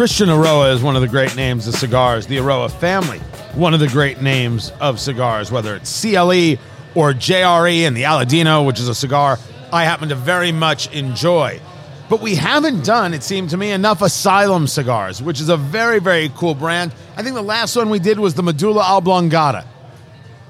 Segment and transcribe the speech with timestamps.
[0.00, 2.26] Cristian Eiroa is one of the great names of cigars.
[2.26, 3.18] The Aroa family,
[3.52, 6.56] one of the great names of cigars, whether it's CLE
[6.94, 9.38] or JRE and the Aladino, which is a cigar
[9.70, 11.60] I happen to very much enjoy.
[12.08, 16.00] But we haven't done, it seemed to me, enough Asylum cigars, which is a very,
[16.00, 16.94] very cool brand.
[17.18, 19.66] I think the last one we did was the Medulla Oblongata.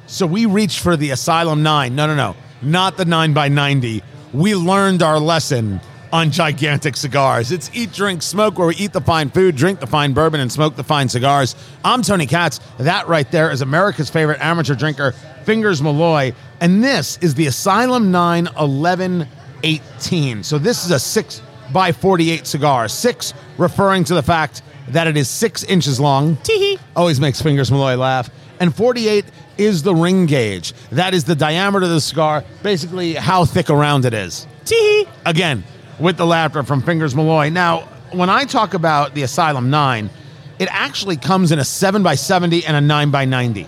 [0.06, 1.92] So we reached for the Asylum 9.
[1.96, 2.36] No, no, no.
[2.62, 4.04] Not the 9x90.
[4.32, 5.80] We learned our lesson
[6.12, 7.52] on gigantic cigars.
[7.52, 10.50] It's eat, drink, smoke, where we eat the fine food, drink the fine bourbon, and
[10.50, 11.54] smoke the fine cigars.
[11.84, 12.60] I'm Tony Katz.
[12.78, 15.12] That right there is America's favorite amateur drinker,
[15.44, 16.32] Fingers Malloy.
[16.60, 20.42] And this is the Asylum 9 1118.
[20.42, 21.42] So this is a 6
[21.72, 22.88] by 48 cigar.
[22.88, 26.36] 6 referring to the fact that it is 6 inches long.
[26.38, 28.30] Tee Always makes Fingers Malloy laugh.
[28.58, 29.24] And 48
[29.56, 30.72] is the ring gauge.
[30.90, 34.46] That is the diameter of the cigar, basically how thick around it is.
[34.64, 35.64] Tee Again,
[36.00, 37.50] with the laughter from Fingers Malloy.
[37.50, 37.80] Now,
[38.12, 40.10] when I talk about the Asylum 9,
[40.58, 43.66] it actually comes in a 7 by 70 and a 9 by 90.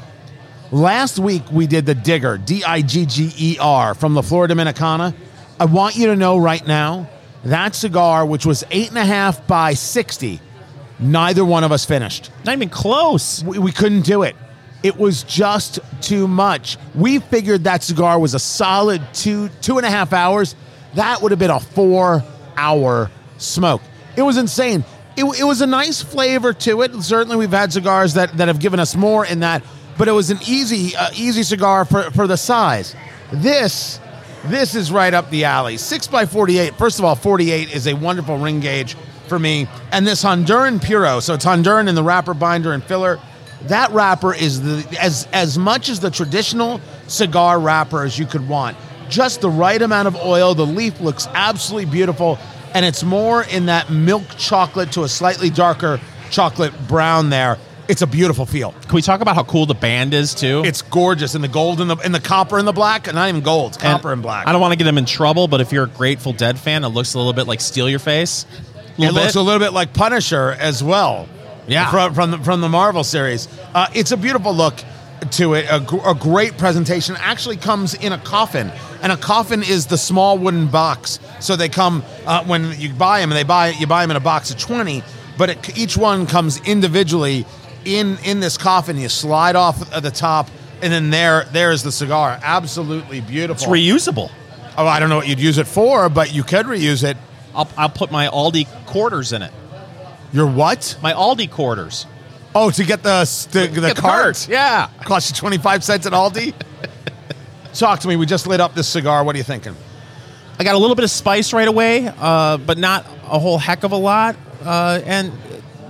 [0.71, 4.55] Last week we did the Digger, D I G G E R, from the Florida
[4.55, 5.15] Dominicana.
[5.61, 7.11] I want you to know right now
[7.45, 10.41] that cigar, which was eight and a half by 60,
[10.99, 12.31] neither one of us finished.
[12.45, 13.45] Not even close.
[13.45, 14.35] We, we couldn't do it.
[14.83, 16.79] It was just too much.
[16.95, 20.57] We figured that cigar was a solid two, two and a half hours.
[20.95, 22.23] That would have been a four
[22.57, 23.83] hour smoke.
[24.17, 24.85] It was insane.
[25.17, 27.03] It, it was a nice flavor to it.
[27.03, 29.63] Certainly, we've had cigars that, that have given us more in that,
[29.99, 32.95] but it was an easy uh, easy cigar for, for the size.
[33.33, 34.01] This
[34.45, 35.77] this is right up the alley.
[35.77, 36.75] Six by forty-eight.
[36.77, 38.97] First of all, forty-eight is a wonderful ring gauge
[39.29, 39.67] for me.
[39.93, 43.19] And this Honduran Puro, so it's Honduran in the wrapper, binder, and filler.
[43.65, 48.49] That wrapper is the as as much as the traditional cigar wrapper as you could
[48.49, 48.77] want.
[49.13, 50.55] Just the right amount of oil.
[50.55, 52.39] The leaf looks absolutely beautiful,
[52.73, 57.59] and it's more in that milk chocolate to a slightly darker chocolate brown there.
[57.89, 58.73] It's a beautiful feel.
[58.73, 60.63] Can we talk about how cool the band is too?
[60.65, 63.43] It's gorgeous in the gold and the in the copper and the black, not even
[63.43, 64.47] gold, copper and black.
[64.47, 66.83] I don't want to get them in trouble, but if you're a Grateful Dead fan,
[66.83, 68.47] it looks a little bit like Steal Your Face.
[68.97, 71.29] It Little looks a little bit like Punisher as well.
[71.67, 71.91] Yeah.
[71.91, 73.47] from from the, from the Marvel series.
[73.75, 74.83] Uh, it's a beautiful look
[75.31, 75.67] to it.
[75.71, 77.17] A, gr- a great presentation.
[77.19, 78.71] Actually, comes in a coffin,
[79.03, 81.21] and a coffin is the small wooden box.
[81.41, 84.17] So they come uh, when you buy them, and they buy you buy them in
[84.17, 85.03] a box of twenty.
[85.39, 87.47] But it, each one comes individually
[87.85, 88.97] in in this coffin.
[88.97, 90.49] You slide off the top,
[90.83, 92.39] and then there there's the cigar.
[92.43, 93.55] Absolutely beautiful.
[93.55, 94.31] it's reusable.
[94.77, 97.17] oh, I don't know what you'd use it for, but you could reuse it.
[97.55, 99.53] I'll, I'll put my Aldi quarters in it.
[100.33, 100.97] Your what?
[101.03, 102.07] My Aldi quarters.
[102.55, 104.49] Oh, to get the the, the Get cart.
[104.49, 104.89] Yeah.
[105.05, 106.55] Cost you 25 cents at Aldi?
[107.75, 108.17] Talk to me.
[108.17, 109.25] We just lit up this cigar.
[109.25, 109.75] What are you thinking?
[110.59, 113.85] I got a little bit of spice right away, uh, but not a whole heck
[113.85, 114.37] of a lot.
[114.63, 115.33] Uh, and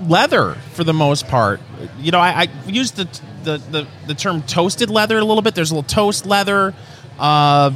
[0.09, 1.61] leather for the most part.
[1.99, 3.05] You know, I, I used the,
[3.43, 5.55] the, the, the term toasted leather a little bit.
[5.55, 6.75] There's a little toast leather.
[7.19, 7.73] Uh,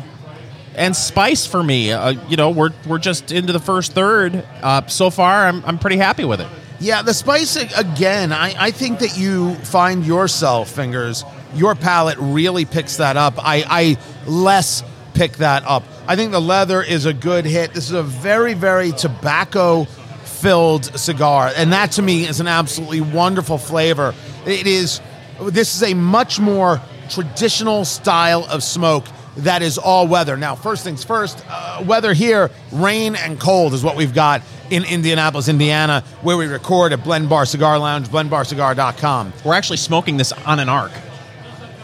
[0.76, 1.90] and spice for me.
[1.90, 4.44] Uh, you know, we're, we're just into the first third.
[4.62, 6.48] Uh, so far, I'm, I'm pretty happy with it.
[6.78, 8.32] Yeah, the spice again.
[8.32, 11.24] I, I think that you find yourself fingers.
[11.54, 13.34] Your palate really picks that up.
[13.38, 14.82] I, I less
[15.14, 15.84] pick that up.
[16.06, 17.72] I think the leather is a good hit.
[17.72, 19.84] This is a very very tobacco
[20.24, 24.14] filled cigar, and that to me is an absolutely wonderful flavor.
[24.44, 25.00] It is.
[25.40, 29.06] This is a much more traditional style of smoke
[29.38, 30.36] that is all weather.
[30.36, 34.84] Now, first things first, uh, weather here, rain and cold is what we've got in
[34.84, 39.32] Indianapolis, Indiana, where we record at Blend Bar Cigar Lounge, blendbarcigar.com.
[39.44, 40.92] We're actually smoking this on an arc.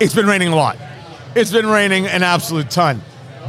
[0.00, 0.76] It's been raining a lot.
[1.34, 3.00] It's been raining an absolute ton.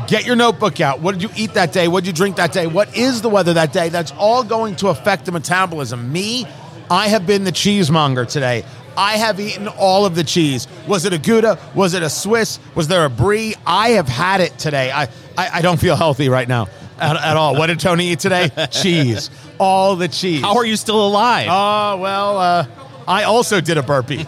[0.07, 0.99] Get your notebook out.
[0.99, 1.87] What did you eat that day?
[1.87, 2.67] What did you drink that day?
[2.67, 3.89] What is the weather that day?
[3.89, 6.11] That's all going to affect the metabolism.
[6.11, 6.45] Me,
[6.89, 8.63] I have been the cheesemonger today.
[8.95, 10.67] I have eaten all of the cheese.
[10.87, 11.57] Was it a Gouda?
[11.73, 12.59] Was it a Swiss?
[12.75, 13.55] Was there a Brie?
[13.65, 14.91] I have had it today.
[14.91, 15.03] I,
[15.37, 16.67] I, I don't feel healthy right now
[16.99, 17.55] at, at all.
[17.55, 18.49] What did Tony eat today?
[18.71, 19.29] cheese.
[19.59, 20.41] All the cheese.
[20.41, 21.47] How are you still alive?
[21.49, 22.65] Oh, well, uh,
[23.07, 24.25] I also did a burpee.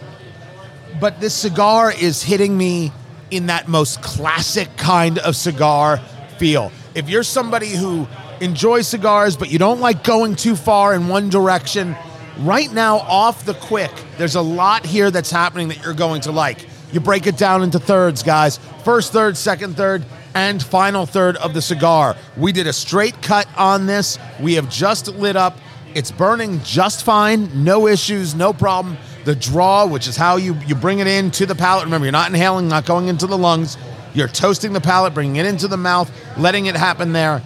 [1.00, 2.92] but this cigar is hitting me
[3.30, 5.98] in that most classic kind of cigar
[6.38, 6.72] feel.
[6.94, 8.06] If you're somebody who
[8.40, 11.94] enjoys cigars, but you don't like going too far in one direction,
[12.38, 16.32] right now, off the quick, there's a lot here that's happening that you're going to
[16.32, 16.66] like.
[16.92, 18.58] You break it down into thirds, guys.
[18.84, 20.04] First third, second third,
[20.34, 22.16] and final third of the cigar.
[22.36, 24.18] We did a straight cut on this.
[24.40, 25.56] We have just lit up.
[25.94, 27.64] It's burning just fine.
[27.64, 28.96] No issues, no problem.
[29.24, 31.84] The draw, which is how you, you bring it in to the palate.
[31.84, 33.76] Remember, you're not inhaling, not going into the lungs.
[34.14, 37.42] You're toasting the palate, bringing it into the mouth, letting it happen there.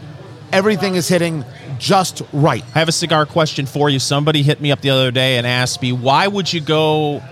[0.53, 1.45] Everything is hitting
[1.79, 2.63] just right.
[2.75, 3.99] I have a cigar question for you.
[3.99, 7.23] Somebody hit me up the other day and asked me, why would you go?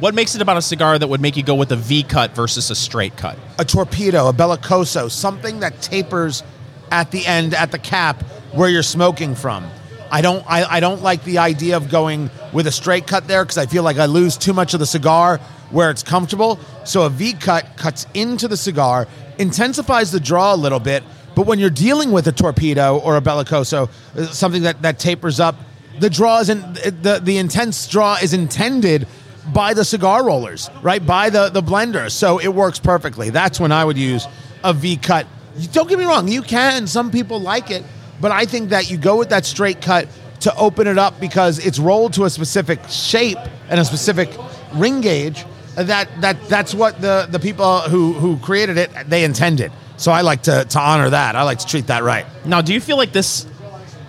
[0.00, 2.34] What makes it about a cigar that would make you go with a V cut
[2.34, 3.38] versus a straight cut?
[3.58, 6.42] A torpedo, a bellicoso, something that tapers
[6.90, 9.70] at the end, at the cap, where you're smoking from.
[10.10, 13.44] I don't, I, I don't like the idea of going with a straight cut there
[13.44, 15.36] because I feel like I lose too much of the cigar
[15.68, 16.58] where it's comfortable.
[16.86, 19.06] So a V cut cuts into the cigar,
[19.38, 21.04] intensifies the draw a little bit,
[21.34, 25.40] but when you're dealing with a torpedo or a bellicoso, uh, something that, that tapers
[25.40, 25.56] up,
[25.98, 29.06] the draw isn't the, the intense draw is intended
[29.52, 31.04] by the cigar rollers, right?
[31.04, 32.10] By the, the blender.
[32.10, 33.30] So it works perfectly.
[33.30, 34.26] That's when I would use
[34.62, 35.26] a V cut.
[35.72, 36.86] Don't get me wrong, you can.
[36.86, 37.84] Some people like it,
[38.20, 40.08] but I think that you go with that straight cut
[40.40, 43.38] to open it up because it's rolled to a specific shape
[43.68, 44.30] and a specific
[44.74, 45.44] ring gauge.
[45.76, 49.70] Uh, that that that's what the the people who who created it they intended.
[49.96, 51.36] So I like to to honor that.
[51.36, 52.26] I like to treat that right.
[52.44, 53.46] Now, do you feel like this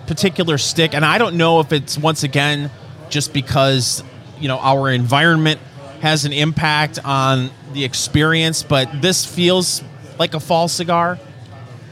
[0.06, 2.70] particular stick, and I don't know if it's once again
[3.08, 4.02] just because
[4.42, 5.60] you know our environment
[6.00, 9.82] has an impact on the experience, but this feels
[10.18, 11.18] like a fall cigar.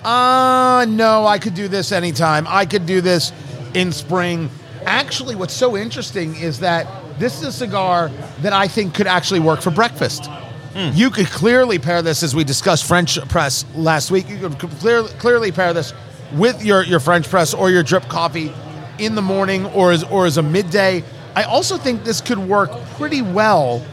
[0.05, 2.47] Uh no, I could do this anytime.
[2.49, 3.33] I could do this
[3.75, 4.51] in spring.
[4.85, 6.87] Actually, what's so interesting is that
[7.19, 8.11] this is a cigar
[8.41, 10.29] that I think could actually work for breakfast.
[10.75, 14.29] You could clearly pair this, as we discussed French press last week.
[14.31, 15.93] You could clearly clearly pair this
[16.33, 18.53] with your, your French press or your drip coffee
[18.99, 21.03] in the morning or as or as a midday.
[21.35, 23.85] I also think this could work pretty well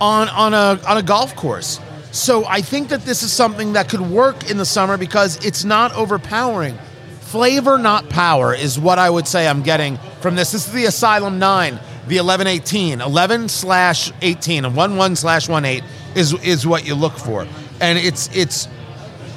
[0.00, 1.80] on on a on a golf course.
[2.10, 5.64] So I think that this is something that could work in the summer because it's
[5.64, 6.78] not overpowering.
[7.20, 10.52] Flavor, not power, is what I would say I'm getting from this.
[10.52, 11.74] This is the Asylum 9,
[12.06, 13.02] the 1118.
[13.02, 15.84] 11 slash 18, and 1 1 slash 1 8
[16.14, 17.46] is, is what you look for.
[17.82, 18.66] And it's, it's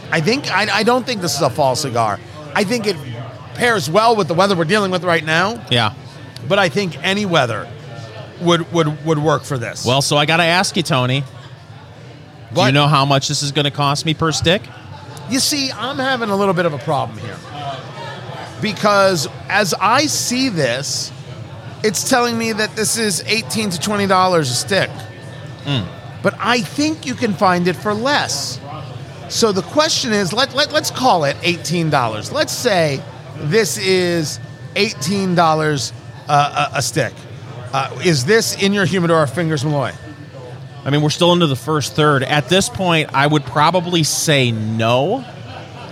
[0.09, 2.17] I think, I, I don't think this is a fall cigar.
[2.55, 2.95] I think it
[3.55, 5.93] pairs well with the weather we're dealing with right now, Yeah.
[6.47, 7.67] But I think any weather
[8.41, 9.85] would, would, would work for this.
[9.85, 11.23] Well, so I got to ask you, Tony.
[12.53, 14.61] Do you know how much this is going to cost me per stick?
[15.29, 17.37] You see, I'm having a little bit of a problem here.
[18.61, 21.11] Because as I see this,
[21.83, 24.89] it's telling me that this is 18 to $20 a stick.
[25.63, 26.21] Hmm.
[26.21, 28.59] But I think you can find it for less.
[29.29, 32.31] So the question is let, let, let's call it $18.
[32.31, 33.01] Let's say
[33.37, 34.39] this is
[34.75, 35.93] $18
[36.27, 37.13] uh, a, a stick.
[37.73, 39.93] Uh, is this in your humidor, Fingers Malloy?
[40.83, 42.23] I mean, we're still into the first third.
[42.23, 45.23] At this point, I would probably say no,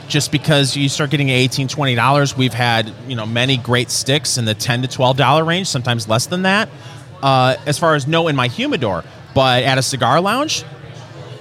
[0.07, 2.35] just because you start getting $18, $20.
[2.35, 6.25] We've had, you know, many great sticks in the 10 to $12 range, sometimes less
[6.25, 6.69] than that.
[7.21, 9.03] Uh, as far as no in my humidor,
[9.35, 10.63] but at a cigar lounge,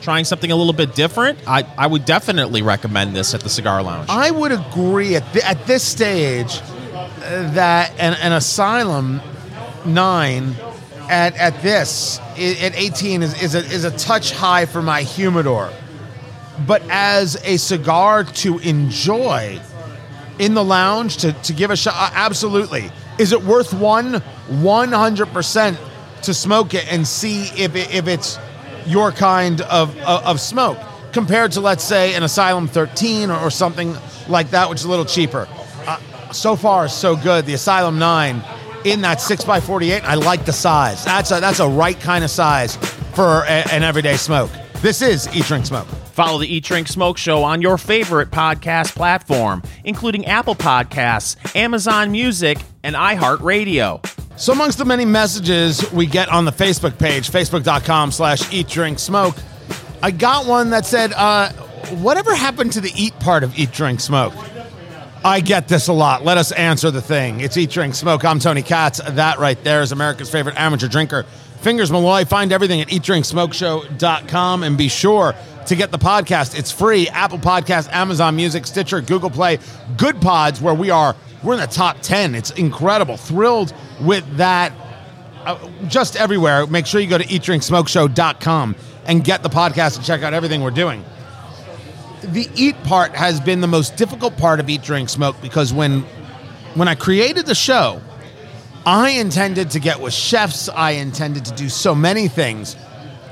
[0.02, 3.82] trying something a little bit different, I, I would definitely recommend this at the cigar
[3.82, 4.10] lounge.
[4.10, 6.60] I would agree at, th- at this stage
[7.20, 9.20] that an, an Asylum
[9.84, 10.54] 9
[11.08, 15.72] at, at this, at 18, is, is, a, is a touch high for my humidor.
[16.66, 19.60] But as a cigar to enjoy
[20.38, 22.90] in the lounge, to, to give a shot, uh, absolutely.
[23.18, 24.14] Is it worth one?
[24.48, 25.78] 100%
[26.22, 28.38] to smoke it and see if, it, if it's
[28.86, 30.78] your kind of, of, of smoke
[31.12, 33.96] compared to, let's say, an Asylum 13 or, or something
[34.28, 35.48] like that, which is a little cheaper.
[36.32, 37.46] So far, so good.
[37.46, 38.42] The Asylum 9
[38.84, 41.04] in that 6x48, I like the size.
[41.04, 42.76] That's a, that's a right kind of size
[43.14, 44.50] for a, an everyday smoke.
[44.76, 45.86] This is Eat Drink Smoke.
[46.12, 52.12] Follow the Eat Drink Smoke Show on your favorite podcast platform, including Apple Podcasts, Amazon
[52.12, 54.04] Music, and iHeartRadio.
[54.38, 59.00] So amongst the many messages we get on the Facebook page, facebook.com slash eat drink
[59.00, 59.34] smoke,
[60.02, 61.50] I got one that said, uh,
[61.96, 64.34] whatever happened to the eat part of eat drink smoke?
[65.24, 66.24] I get this a lot.
[66.24, 67.40] Let us answer the thing.
[67.40, 68.24] It's Eat Drink Smoke.
[68.24, 69.00] I'm Tony Katz.
[69.04, 71.24] That right there is America's favorite amateur drinker.
[71.60, 72.24] Fingers Malloy.
[72.24, 75.34] Find everything at eatdrinksmokeshow.com and be sure
[75.66, 76.56] to get the podcast.
[76.56, 77.08] It's free.
[77.08, 79.58] Apple Podcast, Amazon Music, Stitcher, Google Play,
[79.96, 81.16] Good Pods, where we are.
[81.42, 82.36] We're in the top 10.
[82.36, 83.16] It's incredible.
[83.16, 84.72] Thrilled with that.
[85.44, 86.66] Uh, just everywhere.
[86.68, 90.70] Make sure you go to eatdrinksmokeshow.com and get the podcast and check out everything we're
[90.70, 91.04] doing
[92.22, 96.00] the eat part has been the most difficult part of eat drink smoke because when
[96.74, 98.00] when i created the show
[98.88, 100.70] i intended to get with chefs.
[100.70, 102.74] I intended to do so many things.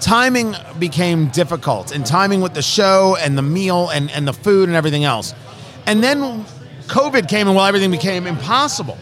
[0.00, 4.68] Timing became difficult and timing with the show and the meal and, and the food
[4.68, 5.34] and everything else.
[5.86, 6.44] And then
[6.88, 8.98] covid came and well everything became impossible.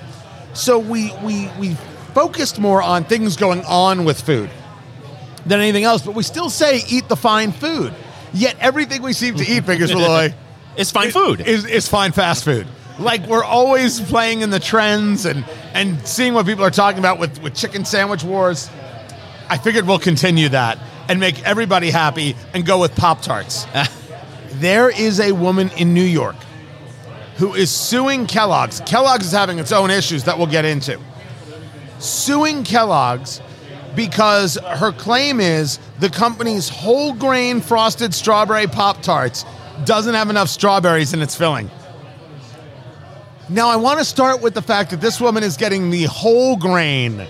[0.53, 1.75] So we we we
[2.15, 4.49] focused more on things going on with food
[5.47, 7.93] than anything else but we still say eat the fine food
[8.35, 10.35] yet everything we seem to eat fingers malloy
[10.77, 11.41] is fine food.
[11.41, 12.67] is, is fine fast food.
[12.99, 17.19] like we're always playing in the trends and and seeing what people are talking about
[17.19, 18.69] with with chicken sandwich wars.
[19.49, 23.67] I figured we'll continue that and make everybody happy and go with Pop Tarts.
[24.53, 26.37] there is a woman in New York
[27.37, 28.81] who is suing Kellogg's.
[28.81, 30.99] Kellogg's is having its own issues that we'll get into.
[31.99, 33.41] Suing Kellogg's
[33.97, 39.45] because her claim is the company's whole grain frosted strawberry Pop Tarts
[39.85, 41.71] doesn't have enough strawberries in its filling.
[43.49, 46.57] Now, I want to start with the fact that this woman is getting the whole
[46.57, 47.27] grain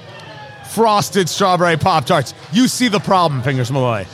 [0.71, 2.35] frosted strawberry Pop Tarts.
[2.53, 4.07] You see the problem, Fingers Malloy.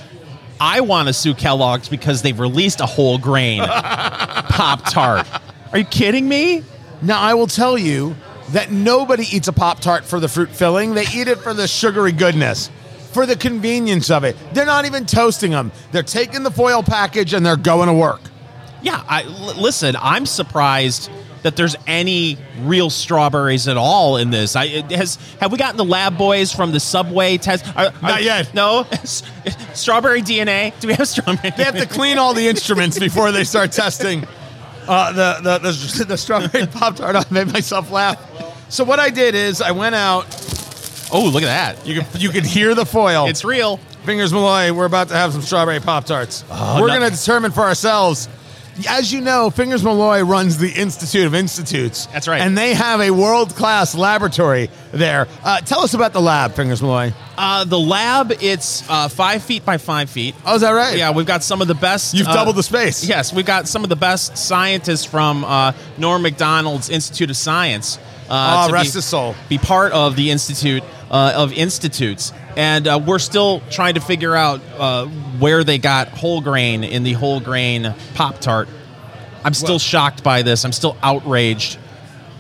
[0.61, 5.27] I want to sue Kellogg's because they've released a whole grain Pop Tart.
[5.73, 6.63] Are you kidding me?
[7.03, 8.15] Now, I will tell you
[8.53, 10.95] that nobody eats a Pop Tart for the fruit filling.
[10.95, 12.71] They eat it for the sugary goodness,
[13.13, 14.37] for the convenience of it.
[14.53, 18.21] They're not even toasting them, they're taking the foil package and they're going to work.
[18.83, 21.11] Yeah, I, l- listen, I'm surprised
[21.43, 24.57] that there's any real strawberries at all in this.
[24.57, 27.67] I has have we gotten the lab boys from the Subway test?
[27.77, 28.53] Are- Not yet.
[28.55, 28.87] No,
[29.75, 30.79] strawberry DNA.
[30.81, 31.51] Do we have strawberry?
[31.57, 34.27] They have to clean all the instruments before they start testing
[34.89, 35.59] uh, the, the,
[35.99, 37.17] the, the strawberry Pop Tart.
[37.17, 38.19] I made myself laugh.
[38.71, 40.27] So, what I did is I went out.
[41.13, 41.47] Oh, look at
[41.77, 41.87] that!
[41.87, 43.27] You could, you could hear the foil.
[43.27, 43.79] It's real.
[44.05, 46.45] Fingers Malloy, we're about to have some strawberry Pop Tarts.
[46.49, 48.29] we're no- going to determine for ourselves.
[48.89, 52.07] As you know, Fingers Malloy runs the Institute of Institutes.
[52.07, 52.41] That's right.
[52.41, 55.27] And they have a world class laboratory there.
[55.45, 57.13] Uh, tell us about the lab, Fingers Malloy.
[57.37, 60.35] Uh, the lab, it's uh, five feet by five feet.
[60.45, 60.97] Oh, is that right?
[60.97, 62.15] Yeah, we've got some of the best.
[62.15, 63.05] You've uh, doubled the space.
[63.05, 67.99] Yes, we've got some of the best scientists from uh, Norm Macdonald's Institute of Science.
[68.29, 69.35] Uh, Oh, to rest be, his soul.
[69.49, 74.35] Be part of the Institute uh, of Institutes, and uh, we're still trying to figure
[74.35, 75.07] out uh,
[75.39, 78.69] where they got whole grain in the whole grain Pop Tart.
[79.45, 80.65] I'm still Well- shocked by this.
[80.65, 81.79] I'm still outraged.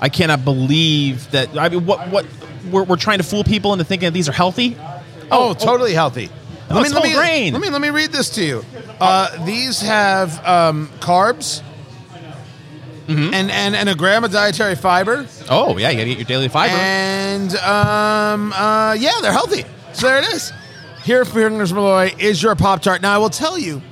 [0.00, 1.56] I cannot believe that.
[1.58, 2.26] I mean, what what
[2.70, 4.76] we're, we're trying to fool people into thinking that these are healthy.
[5.30, 6.28] Oh, totally healthy.
[6.70, 7.52] Oh, it's whole me, grain.
[7.52, 8.64] Let me let me read this to you.
[9.00, 11.62] Uh, these have um, carbs
[13.08, 13.34] Mm-hmm.
[13.34, 16.48] and, and and a gram of dietary fiber, Oh yeah, you gotta get your daily
[16.48, 16.74] fiber.
[16.74, 19.64] and um, uh, yeah, they're healthy.
[19.92, 20.52] So there it is.
[21.04, 23.00] Here, Fingers Malloy is your Pop Tart.
[23.02, 23.82] Now I will tell you,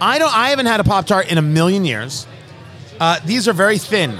[0.00, 0.32] I don't.
[0.34, 2.26] I haven't had a Pop Tart in a million years.
[3.00, 4.16] Uh, these are very thin.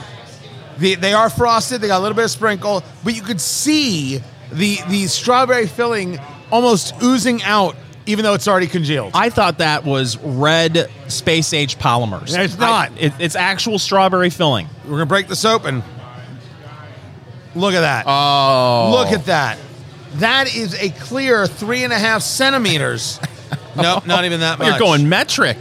[0.79, 1.81] The, they are frosted.
[1.81, 4.19] They got a little bit of sprinkle, but you could see
[4.53, 6.19] the the strawberry filling
[6.51, 7.77] almost oozing out,
[8.07, 9.13] even though it's already congealed.
[9.15, 12.37] I thought that was red space age polymers.
[12.37, 12.93] It's I- not.
[13.01, 14.67] it, it's actual strawberry filling.
[14.85, 15.83] We're gonna break this open.
[17.55, 18.05] Look at that.
[18.09, 19.59] Oh, Look at that.
[20.15, 23.19] That is a clear three and a half centimeters.
[23.77, 24.69] nope, not even that much.
[24.69, 25.59] You're going metric.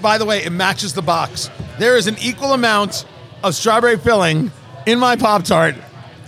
[0.00, 1.50] By the way, it matches the box.
[1.78, 3.04] There is an equal amount
[3.42, 4.50] of strawberry filling
[4.86, 5.74] in my Pop Tart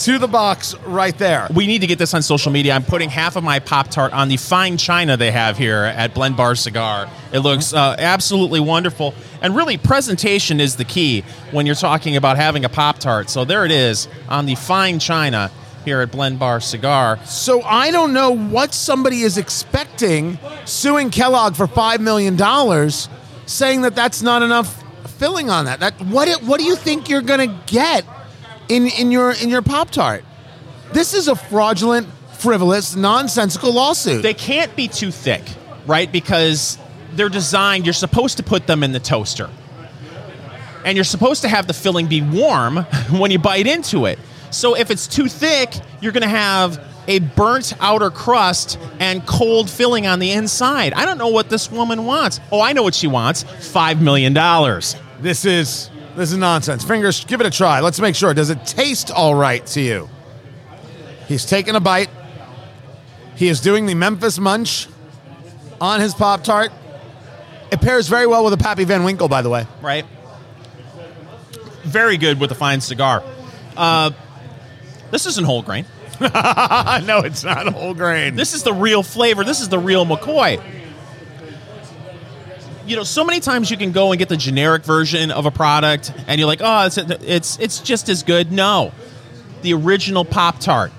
[0.00, 1.48] to the box right there.
[1.54, 2.74] We need to get this on social media.
[2.74, 6.12] I'm putting half of my Pop Tart on the fine china they have here at
[6.12, 7.08] Blend Bar Cigar.
[7.32, 9.14] It looks uh, absolutely wonderful.
[9.40, 13.30] And really, presentation is the key when you're talking about having a Pop Tart.
[13.30, 15.50] So there it is on the fine china
[15.86, 17.18] here at Blend Bar Cigar.
[17.24, 23.08] So I don't know what somebody is expecting suing Kellogg for five million dollars,
[23.46, 25.80] saying that that's not enough filling on that.
[25.80, 28.04] That what what do you think you're gonna get
[28.68, 30.24] in in your in your Pop Tart?
[30.92, 34.22] This is a fraudulent, frivolous, nonsensical lawsuit.
[34.22, 35.42] They can't be too thick,
[35.86, 36.10] right?
[36.10, 36.78] Because
[37.12, 39.48] they're designed, you're supposed to put them in the toaster.
[40.84, 42.76] And you're supposed to have the filling be warm
[43.10, 44.18] when you bite into it.
[44.50, 49.70] So if it's too thick, you're going to have a burnt outer crust and cold
[49.70, 50.92] filling on the inside.
[50.92, 52.40] I don't know what this woman wants.
[52.50, 54.34] Oh, I know what she wants $5 million.
[55.20, 56.82] This is this is nonsense.
[56.82, 57.80] Fingers, give it a try.
[57.80, 58.32] Let's make sure.
[58.32, 60.08] Does it taste all right to you?
[61.28, 62.08] He's taking a bite.
[63.34, 64.88] He is doing the Memphis Munch
[65.78, 66.72] on his Pop Tart.
[67.70, 69.66] It pairs very well with a Pappy Van Winkle, by the way.
[69.82, 70.06] right?
[71.82, 73.22] Very good with a fine cigar.
[73.76, 74.12] Uh,
[75.10, 75.84] this isn't whole grain.
[76.20, 78.36] no, it's not whole grain.
[78.36, 79.44] This is the real flavor.
[79.44, 80.62] This is the real McCoy.
[82.86, 85.50] You know, so many times you can go and get the generic version of a
[85.50, 88.92] product, and you're like, "Oh, it's it's it's just as good." No,
[89.62, 90.92] the original Pop Tart.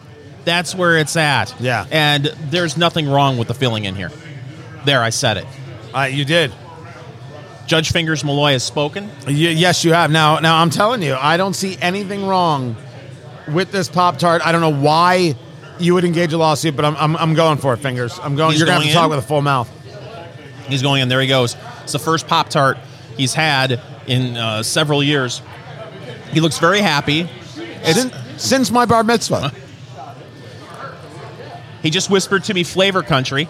[0.44, 1.54] That's where it's at.
[1.60, 1.86] Yeah.
[1.92, 4.12] and there's nothing wrong with the filling in here.
[4.86, 5.46] There, I said it.
[5.94, 6.54] Uh, you did.
[7.66, 9.10] Judge Fingers Malloy has spoken.
[9.26, 10.10] Y- yes, you have.
[10.10, 12.78] Now, now I'm telling you, I don't see anything wrong
[13.50, 14.46] with this Pop Tart.
[14.46, 15.36] I don't know why
[15.80, 18.20] you would engage a lawsuit, but I'm, I'm, I'm going for it, fingers.
[18.20, 18.52] I'm going.
[18.52, 19.70] He's you're gonna have going to talk with a full mouth.
[20.68, 21.10] He's going in.
[21.10, 21.56] There he goes.
[21.84, 22.78] It's the first Pop Tart
[23.16, 25.42] he's had in uh, several years.
[26.32, 27.30] He looks very happy.
[27.84, 29.52] Since, since my bar mitzvah.
[31.84, 33.48] He just whispered to me flavor country.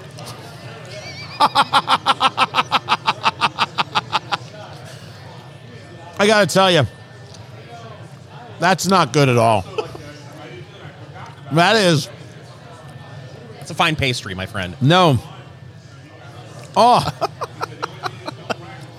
[6.20, 6.84] I got to tell you,
[8.60, 9.64] that's not good at all.
[11.54, 12.10] That is
[13.62, 14.76] It's a fine pastry, my friend.
[14.82, 15.20] no.
[16.80, 17.04] Oh,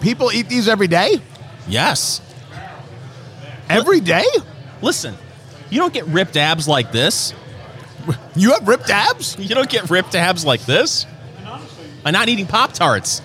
[0.01, 1.21] people eat these every day.
[1.69, 2.21] Yes.
[3.69, 4.25] Every day.
[4.83, 5.15] Listen,
[5.71, 7.33] you don't get ripped abs like this.
[8.35, 9.39] You have ripped abs.
[9.39, 11.07] You don't get ripped abs like this.
[12.05, 13.23] I'm not eating Pop Tarts.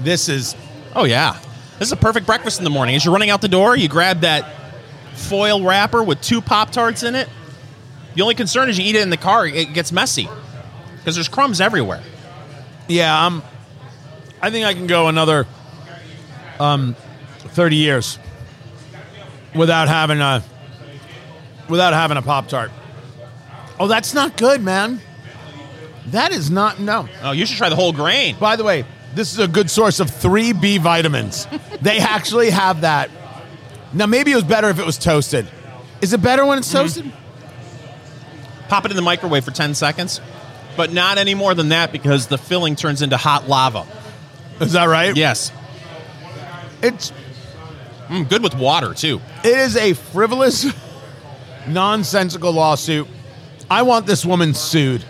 [0.00, 0.54] This is
[0.94, 1.38] Oh, yeah.
[1.78, 2.94] This is a perfect breakfast in the morning.
[2.94, 4.46] As you're running out the door, you grab that
[5.14, 7.28] foil wrapper with two Pop Tarts in it.
[8.16, 10.28] The only concern is you eat it in the car, it gets messy
[10.98, 12.02] because there's crumbs everywhere.
[12.88, 13.26] yeah.
[13.26, 13.42] Um,
[14.42, 15.46] I think I can go another
[16.60, 16.94] um,
[17.38, 18.18] thirty years
[19.54, 20.42] without having a
[21.68, 22.70] without having a pop tart.
[23.78, 25.00] Oh, that's not good, man.
[26.08, 27.08] That is not no.
[27.22, 28.36] Oh, you should try the whole grain.
[28.38, 31.46] By the way, this is a good source of three B vitamins.
[31.80, 33.10] they actually have that.
[33.92, 35.48] Now, maybe it was better if it was toasted.
[36.00, 37.10] Is it better when it's toasted?
[38.68, 40.20] Pop it in the microwave for 10 seconds,
[40.76, 43.86] but not any more than that because the filling turns into hot lava.
[44.60, 45.16] Is that right?
[45.16, 45.52] Yes.
[46.82, 47.12] It's
[48.08, 49.20] Mm, good with water, too.
[49.42, 50.64] it is a frivolous,
[51.66, 53.08] nonsensical lawsuit.
[53.68, 55.04] I want this woman sued.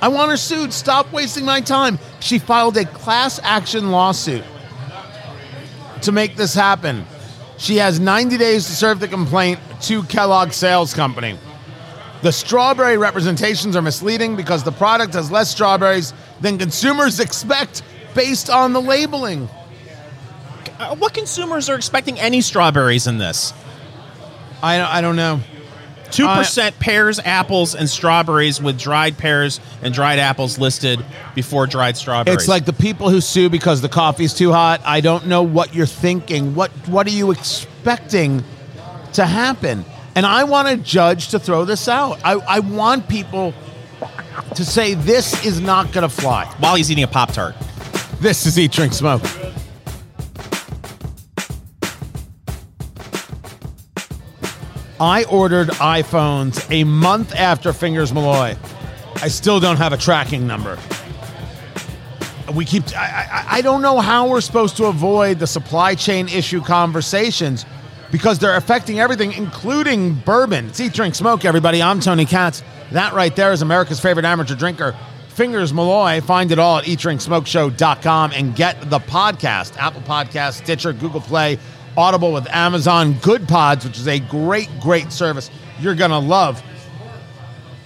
[0.00, 0.72] I want her sued.
[0.72, 1.98] Stop wasting my time.
[2.20, 4.44] She filed a class action lawsuit
[6.02, 7.04] to make this happen.
[7.58, 11.36] She has 90 days to serve the complaint to Kellogg Sales Company.
[12.22, 17.82] The strawberry representations are misleading because the product has less strawberries than consumers expect
[18.14, 19.48] based on the labeling.
[20.78, 23.52] Uh, what consumers are expecting any strawberries in this?
[24.62, 25.40] I, I don't know.
[26.12, 32.40] 2% pears, apples, and strawberries with dried pears and dried apples listed before dried strawberries.
[32.40, 34.82] It's like the people who sue because the coffee's too hot.
[34.84, 36.54] I don't know what you're thinking.
[36.54, 38.44] What what are you expecting
[39.14, 39.86] to happen?
[40.14, 42.20] And I want a judge to throw this out.
[42.24, 43.54] I, I want people
[44.54, 46.44] to say this is not going to fly.
[46.58, 47.54] while he's eating a Pop Tart.
[48.20, 49.22] This is Eat, Drink, Smoke.
[55.00, 58.56] I ordered iPhones a month after Fingers Malloy.
[59.16, 60.78] I still don't have a tracking number.
[62.54, 62.84] We keep.
[62.96, 67.64] I, I, I don't know how we're supposed to avoid the supply chain issue conversations
[68.12, 70.66] because they're affecting everything, including bourbon.
[70.68, 71.82] It's Eat, Drink, Smoke, everybody.
[71.82, 72.62] I'm Tony Katz.
[72.92, 74.94] That right there is America's favorite amateur drinker,
[75.30, 76.20] Fingers Malloy.
[76.20, 81.58] Find it all at eatdrinksmokeshow.com and get the podcast Apple Podcast, Stitcher, Google Play,
[81.96, 86.62] Audible with Amazon Good Pods, which is a great, great service you're going to love.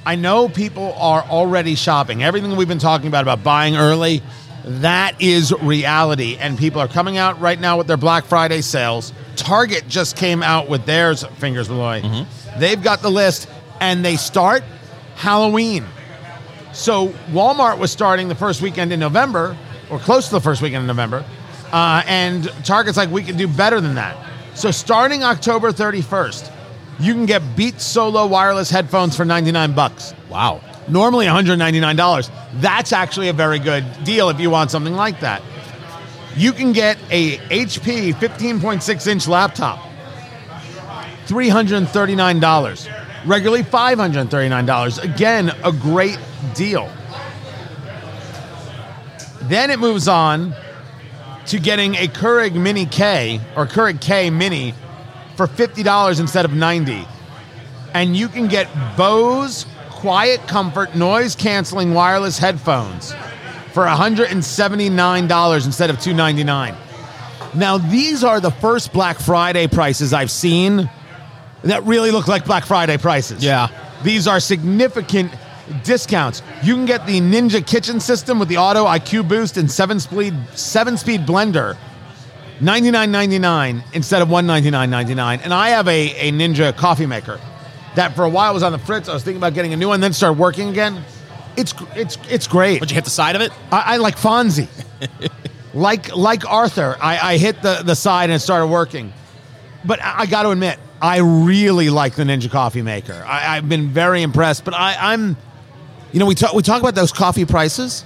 [0.05, 2.23] I know people are already shopping.
[2.25, 4.23] Everything we've been talking about, about buying early,
[4.67, 6.37] that is reality.
[6.37, 9.13] And people are coming out right now with their Black Friday sales.
[9.37, 12.03] Target just came out with theirs, Fingers Malloy.
[12.59, 13.49] They've got the list,
[13.81, 14.65] and they start
[15.15, 15.85] Halloween.
[16.73, 19.57] So Walmart was starting the first weekend in November,
[19.89, 21.25] or close to the first weekend in November,
[21.73, 24.17] uh, and Target's like we can do better than that.
[24.55, 26.53] So starting October 31st,
[26.99, 30.15] you can get Beats Solo wireless headphones for 99 bucks.
[30.29, 30.61] Wow.
[30.88, 32.31] Normally $199.
[32.61, 35.42] That's actually a very good deal if you want something like that.
[36.37, 39.79] You can get a HP 15.6 inch laptop,
[41.27, 42.92] $339.
[43.27, 45.03] Regularly $539.
[45.03, 46.18] Again, a great
[46.55, 46.90] deal.
[49.42, 50.55] Then it moves on
[51.46, 54.75] to getting a Keurig Mini K or Keurig K Mini
[55.37, 57.07] for $50 instead of 90
[57.96, 59.64] and you can get Bose
[59.97, 63.13] Quiet Comfort noise canceling wireless headphones
[63.73, 66.77] for $179 instead of 299.
[67.55, 70.91] Now, these are the first Black Friday prices I've seen
[71.63, 73.43] that really look like Black Friday prices.
[73.43, 73.69] Yeah.
[74.03, 75.33] These are significant
[75.83, 76.43] discounts.
[76.63, 80.35] You can get the Ninja Kitchen System with the Auto IQ Boost and seven speed
[80.55, 81.77] seven speed blender.
[82.61, 85.41] $99.99 instead of $199.99.
[85.43, 87.41] And I have a, a Ninja coffee maker
[87.97, 89.09] that for a while was on the fritz.
[89.09, 91.05] I was thinking about getting a new one, then started working again.
[91.57, 92.81] It's it's it's great.
[92.81, 93.51] Would you hit the side of it?
[93.73, 94.69] I, I like Fonzie.
[95.75, 99.13] like like Arthur, I, I hit the, the side and it started working.
[99.85, 103.25] But I, I got to admit, I really like the Ninja Coffee Maker.
[103.27, 104.65] I, I've been very impressed.
[104.65, 105.37] But I, I'm,
[106.13, 108.05] you know, we talk we talk about those coffee prices.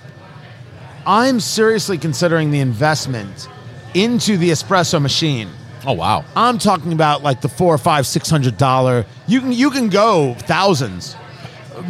[1.07, 3.49] I'm seriously considering the investment
[3.95, 5.49] into the espresso machine
[5.87, 6.25] Oh wow.
[6.37, 9.07] I'm talking about like the four or five, six hundred dollar.
[9.27, 11.17] You can you can go thousands,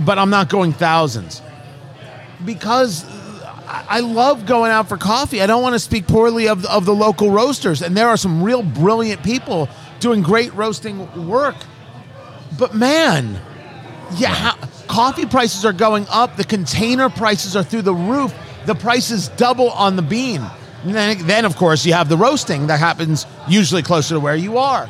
[0.04, 1.42] but I'm not going thousands
[2.44, 5.42] because uh, I I love going out for coffee.
[5.42, 8.42] I don't want to speak poorly of of the local roasters, and there are some
[8.42, 11.56] real brilliant people doing great roasting work.
[12.58, 13.40] But man,
[14.16, 16.36] yeah, how, coffee prices are going up.
[16.36, 18.34] The container prices are through the roof.
[18.66, 20.42] The prices double on the bean.
[20.84, 24.58] Then, then, of course, you have the roasting that happens usually closer to where you
[24.58, 24.88] are.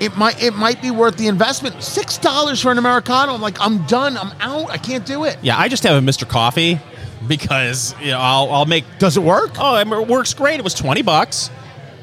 [0.00, 1.82] It might it might be worth the investment.
[1.82, 3.32] Six dollars for an americano.
[3.32, 4.16] I'm like, I'm done.
[4.16, 4.68] I'm out.
[4.70, 5.38] I can't do it.
[5.40, 6.28] Yeah, I just have a Mr.
[6.28, 6.80] Coffee
[7.28, 8.84] because you know I'll, I'll make.
[8.98, 9.52] Does it work?
[9.58, 10.58] Oh, it works great.
[10.58, 11.48] It was twenty bucks,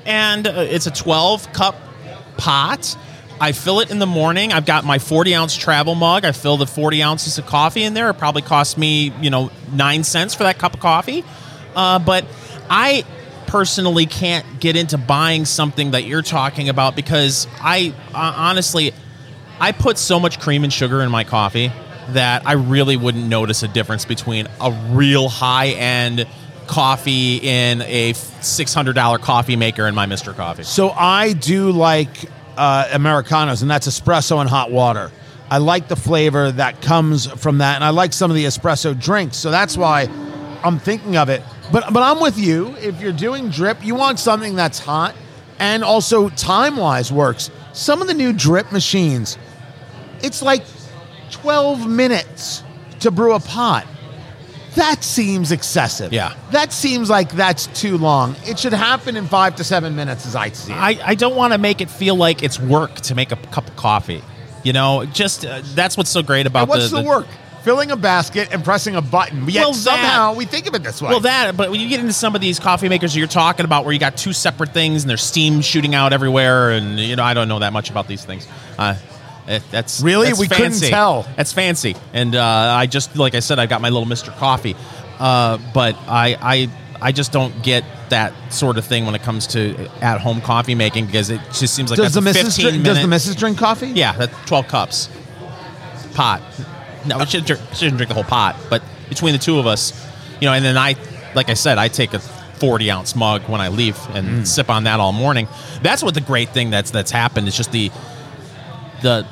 [0.05, 1.75] and uh, it's a twelve cup
[2.37, 2.97] pot.
[3.41, 4.53] I fill it in the morning.
[4.53, 6.25] I've got my 40 ounce travel mug.
[6.25, 8.07] I fill the 40 ounces of coffee in there.
[8.11, 11.25] It probably costs me, you know, nine cents for that cup of coffee.
[11.75, 12.23] Uh, but
[12.71, 13.03] I
[13.47, 18.93] personally can't get into buying something that you're talking about because I uh, honestly,
[19.59, 21.69] I put so much cream and sugar in my coffee
[22.09, 26.25] that I really wouldn't notice a difference between a real high end
[26.67, 30.33] coffee in a $600 coffee maker and my Mr.
[30.33, 30.63] Coffee.
[30.63, 32.09] So I do like
[32.55, 35.11] uh, Americanos, and that's espresso and hot water.
[35.49, 38.97] I like the flavor that comes from that, and I like some of the espresso
[38.97, 39.35] drinks.
[39.35, 40.07] So that's why
[40.63, 41.43] I'm thinking of it.
[41.71, 42.75] But but I'm with you.
[42.77, 45.15] If you're doing drip, you want something that's hot
[45.59, 47.51] and also time wise works.
[47.73, 49.37] Some of the new drip machines,
[50.21, 50.63] it's like
[51.31, 52.63] 12 minutes
[52.99, 53.87] to brew a pot.
[54.75, 56.13] That seems excessive.
[56.13, 56.33] Yeah.
[56.51, 58.35] That seems like that's too long.
[58.45, 60.75] It should happen in five to seven minutes, as I see it.
[60.75, 63.67] I, I don't want to make it feel like it's work to make a cup
[63.67, 64.23] of coffee.
[64.63, 67.27] You know, just uh, that's what's so great about And what's the, the work?
[67.63, 69.47] Filling a basket and pressing a button.
[69.47, 71.09] Yet Well, that- somehow we think of it this way.
[71.09, 73.85] Well, that, but when you get into some of these coffee makers you're talking about,
[73.85, 77.23] where you got two separate things and there's steam shooting out everywhere, and you know,
[77.23, 78.47] I don't know that much about these things.
[78.79, 78.95] Uh,
[79.71, 80.27] that's Really?
[80.27, 81.27] that's We couldn't tell.
[81.35, 84.75] That's fancy, and uh, I just like I said, I've got my little Mister Coffee,
[85.19, 86.69] uh, but I, I
[87.01, 90.75] I just don't get that sort of thing when it comes to at home coffee
[90.75, 93.35] making because it just seems like does the a missus 15 drink, does the missus
[93.35, 93.87] drink coffee?
[93.87, 95.09] yeah, that's 12 cups.
[96.13, 96.41] Pot.
[97.05, 99.93] No, we shouldn't drink, shouldn't drink the whole pot, but between the two of us,
[100.39, 100.95] you know, and then I,
[101.35, 104.47] like I said, I take a 40 ounce mug when I leave and mm.
[104.47, 105.47] sip on that all morning.
[105.81, 107.47] That's what the great thing that's that's happened.
[107.47, 107.91] is just the
[109.01, 109.25] the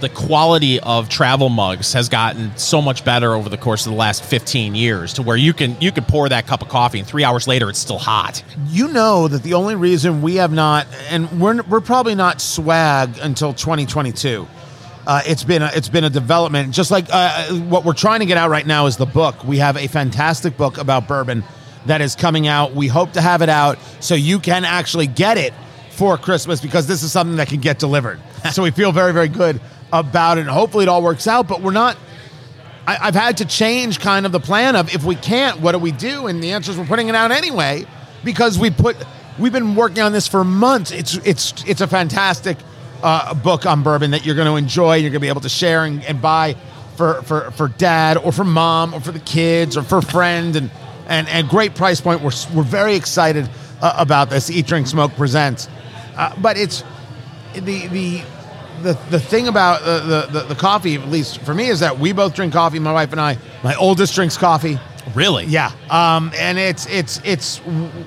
[0.00, 3.98] the quality of travel mugs has gotten so much better over the course of the
[3.98, 7.06] last 15 years to where you can you can pour that cup of coffee and
[7.06, 8.44] 3 hours later it's still hot.
[8.68, 13.18] You know that the only reason we have not, and we're we're probably not swag
[13.20, 14.46] until 2022.
[15.06, 16.72] Uh, it's been a, it's been a development.
[16.72, 19.44] Just like uh, what we're trying to get out right now is the book.
[19.44, 21.44] We have a fantastic book about bourbon
[21.86, 22.74] that is coming out.
[22.74, 25.52] We hope to have it out so you can actually get it
[25.90, 28.20] for Christmas because this is something that can get delivered.
[28.52, 29.60] so we feel very very good
[29.92, 30.42] about it.
[30.42, 31.48] And hopefully it all works out.
[31.48, 31.96] But we're not
[32.86, 35.78] I, I've had to change kind of the plan of if we can't, what do
[35.78, 36.26] we do?
[36.26, 37.86] And the answer is we're putting it out anyway
[38.24, 38.96] because we put
[39.38, 40.90] we've been working on this for months.
[40.90, 42.58] It's it's it's a fantastic
[43.02, 44.96] uh, book on bourbon that you're going to enjoy.
[44.96, 46.56] You're going to be able to share and, and buy
[46.96, 50.56] for, for for dad or for mom or for the kids or for a friend
[50.56, 50.70] and
[51.08, 52.22] and and great price point.
[52.22, 53.48] We're we're very excited
[53.80, 54.50] uh, about this.
[54.50, 55.68] Eat Drink Smoke presents,
[56.16, 56.84] uh, but it's
[57.54, 58.22] the the
[58.82, 62.12] the the thing about the, the the coffee, at least for me, is that we
[62.12, 62.78] both drink coffee.
[62.78, 63.38] My wife and I.
[63.62, 64.78] My oldest drinks coffee.
[65.14, 65.46] Really?
[65.46, 67.60] Yeah, um, and it's it's it's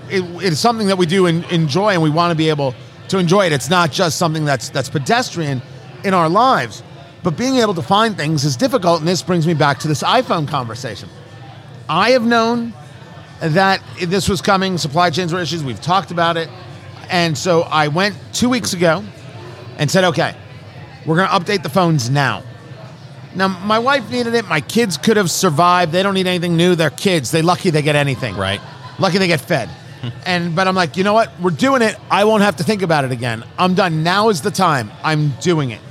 [0.10, 2.74] it, it's something that we do en- enjoy, and we want to be able
[3.10, 3.52] to enjoy it.
[3.52, 5.62] It's not just something that's that's pedestrian
[6.04, 6.84] in our lives,
[7.24, 9.00] but being able to find things is difficult.
[9.00, 11.10] And this brings me back to this iPhone conversation.
[11.90, 12.74] I have known
[13.40, 14.78] that this was coming.
[14.78, 15.64] Supply chains were issues.
[15.64, 16.50] We've talked about it,
[17.10, 19.04] and so I went two weeks ago
[19.78, 20.36] and said, "Okay,
[21.06, 22.44] we're going to update the phones now."
[23.36, 24.48] Now, my wife needed it.
[24.48, 25.92] My kids could have survived.
[25.92, 26.74] They don't need anything new.
[26.76, 27.32] They're kids.
[27.32, 28.38] They're lucky they get anything.
[28.38, 28.62] Right.
[28.98, 29.70] Lucky they get fed.
[30.26, 31.32] And but I'm like, you know what?
[31.40, 31.96] We're doing it.
[32.10, 33.44] I won't have to think about it again.
[33.58, 34.04] I'm done.
[34.04, 34.92] Now is the time.
[35.04, 35.82] I'm doing it.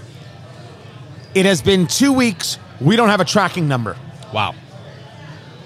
[1.35, 2.59] It has been two weeks.
[2.81, 3.97] We don't have a tracking number.
[4.33, 4.55] Wow.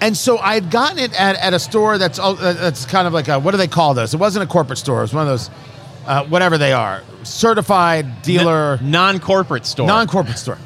[0.01, 3.07] And so I had gotten it at, at a store that's oh, uh, that's kind
[3.07, 4.13] of like a what do they call those?
[4.13, 4.99] It wasn't a corporate store.
[4.99, 5.49] It was one of those,
[6.05, 9.87] uh, whatever they are, certified dealer, non corporate store.
[9.87, 10.57] non-corporate store.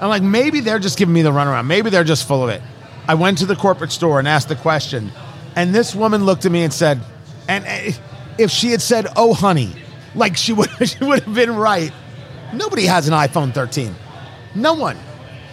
[0.00, 1.66] I'm like, maybe they're just giving me the runaround.
[1.66, 2.60] Maybe they're just full of it.
[3.06, 5.12] I went to the corporate store and asked the question,
[5.56, 7.00] and this woman looked at me and said,
[7.48, 7.92] and uh,
[8.38, 9.72] if she had said, "Oh, honey,"
[10.14, 11.92] like she would, she would have been right.
[12.52, 13.94] Nobody has an iPhone 13.
[14.54, 14.98] No one.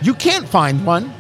[0.02, 1.14] You can't find one.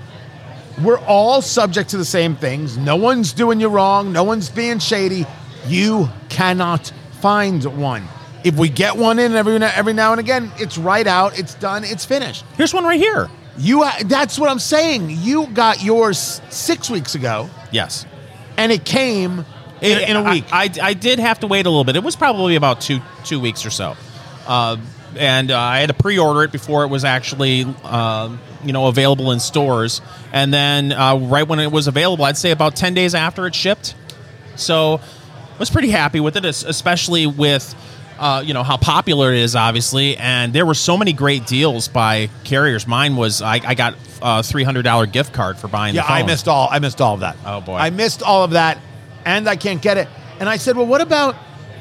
[0.84, 2.78] We're all subject to the same things.
[2.78, 4.12] No one's doing you wrong.
[4.12, 5.26] No one's being shady.
[5.68, 8.04] You cannot find one.
[8.44, 11.84] If we get one in every every now and again, it's right out, it's done,
[11.84, 12.46] it's finished.
[12.56, 13.30] Here's one right here.
[13.58, 15.10] You that's what I'm saying.
[15.10, 18.06] You got yours 6 weeks ago Yes.
[18.60, 19.45] And it came
[19.82, 20.45] in, in a I- week.
[20.52, 21.95] I, I, did have to wait a little bit.
[21.95, 23.95] It was probably about two two weeks or so,
[24.45, 24.78] uh,
[25.17, 29.32] and uh, I had to pre-order it before it was actually uh, you know available
[29.32, 30.02] in stores.
[30.34, 33.56] And then uh, right when it was available, I'd say about ten days after it
[33.56, 33.95] shipped.
[34.58, 37.74] So I was pretty happy with it, especially with.
[38.19, 41.88] Uh, you know how popular it is, obviously, and there were so many great deals
[41.88, 42.86] by carriers.
[42.86, 45.95] Mine was I, I got a three hundred dollar gift card for buying.
[45.95, 46.17] Yeah, the phone.
[46.17, 46.67] I missed all.
[46.69, 47.38] I missed all of that.
[47.45, 47.75] Oh, boy.
[47.77, 48.77] I missed all of that,
[49.23, 50.10] and I can't get it.
[50.39, 51.36] And I said, "Well, what about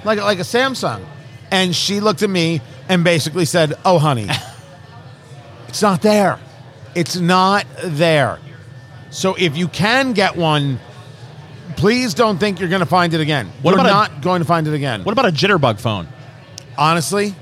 [0.05, 1.05] like like a Samsung?"
[1.51, 4.29] And she looked at me and basically said, "Oh, honey,
[5.69, 6.39] it's not there.
[6.95, 8.39] It's not there.
[9.11, 10.79] So if you can get one,
[11.77, 13.51] please don't think you're going to find it again.
[13.63, 15.03] What you're about a- not going to find it again.
[15.05, 16.07] What about a jitterbug phone?
[16.79, 17.35] Honestly,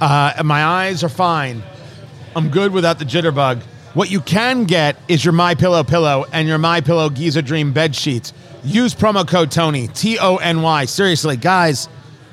[0.00, 1.60] uh, my eyes are fine.
[2.36, 3.60] I'm good without the jitterbug.
[3.94, 7.72] What you can get is your My Pillow pillow and your My Pillow Giza Dream
[7.72, 8.32] bed sheets.
[8.62, 10.84] Use promo code Tony T O N Y.
[10.84, 11.88] Seriously, guys,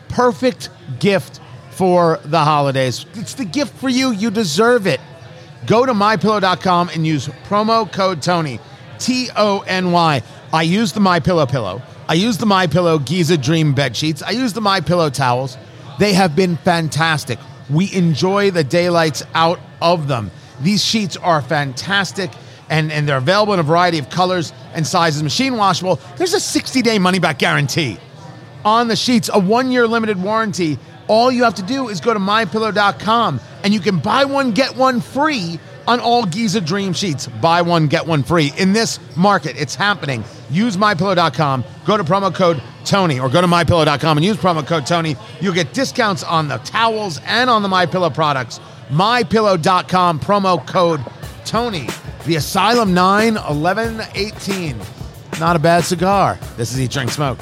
[0.08, 1.42] perfect gift
[1.72, 3.08] for the holidays.
[3.16, 4.12] It's the gift for you.
[4.12, 5.02] You deserve it.
[5.66, 8.60] Go to mypillow.com and use promo code Tony
[9.00, 10.22] T O N Y.
[10.54, 11.82] I use the My Pillow pillow.
[12.08, 14.22] I use the My Pillow Giza Dream bed sheets.
[14.22, 15.58] I use the My Pillow towels.
[16.00, 17.40] They have been fantastic.
[17.70, 20.32] We enjoy the daylights out of them.
[20.62, 22.32] These sheets are fantastic
[22.70, 26.00] and, and they're available in a variety of colors and sizes, machine washable.
[26.18, 27.98] There's a 60 day money back guarantee
[28.64, 30.80] on the sheets, a one year limited warranty.
[31.08, 34.76] All you have to do is go to mypillow.com and you can buy one, get
[34.76, 37.28] one free on all Giza Dream sheets.
[37.28, 38.52] Buy one, get one free.
[38.58, 40.24] In this market, it's happening.
[40.50, 44.86] Use mypillow.com, go to promo code Tony, or go to mypillow.com and use promo code
[44.86, 45.16] Tony.
[45.42, 48.60] You'll get discounts on the towels and on the MyPillow products.
[48.90, 51.02] MyPillow.com, promo code
[51.46, 51.88] Tony.
[52.26, 54.78] The Asylum 9 11 18.
[55.40, 56.38] Not a bad cigar.
[56.58, 57.40] This is Eat, Drink, Smoke.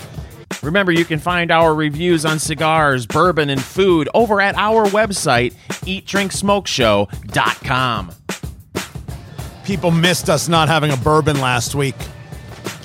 [0.61, 5.53] Remember, you can find our reviews on cigars, bourbon, and food over at our website,
[5.85, 8.11] eatdrinksmokeshow.com.
[9.65, 11.95] people missed us not having a bourbon last week.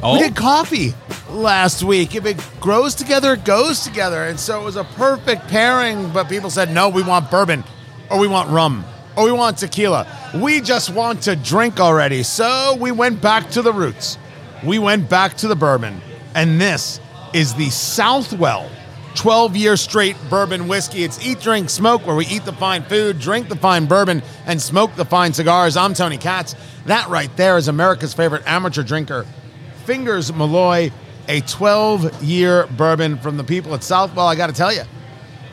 [0.03, 0.95] Oh, We did coffee
[1.29, 2.15] last week.
[2.15, 4.25] If it grows together, it goes together.
[4.25, 7.65] And so it was a perfect pairing, but people said, no, we want bourbon,
[8.11, 8.85] or we want rum,
[9.17, 10.07] or we want tequila.
[10.37, 12.23] We just want to drink already.
[12.23, 14.19] So we went back to the roots.
[14.65, 16.01] We went back to the bourbon.
[16.35, 17.01] And this
[17.35, 18.71] is the Southwell
[19.17, 21.03] 12 year straight bourbon whiskey.
[21.03, 24.63] It's Eat, Drink, Smoke, where we eat the fine food, drink the fine bourbon, and
[24.63, 25.77] smoke the fine cigars.
[25.77, 26.55] I'm Tony Katz.
[26.87, 29.27] That right there is America's favorite amateur drinker,
[29.89, 30.93] Fingers Malloy,
[31.29, 34.27] a 12 year bourbon from the people at Southwell.
[34.27, 34.83] I got to tell you,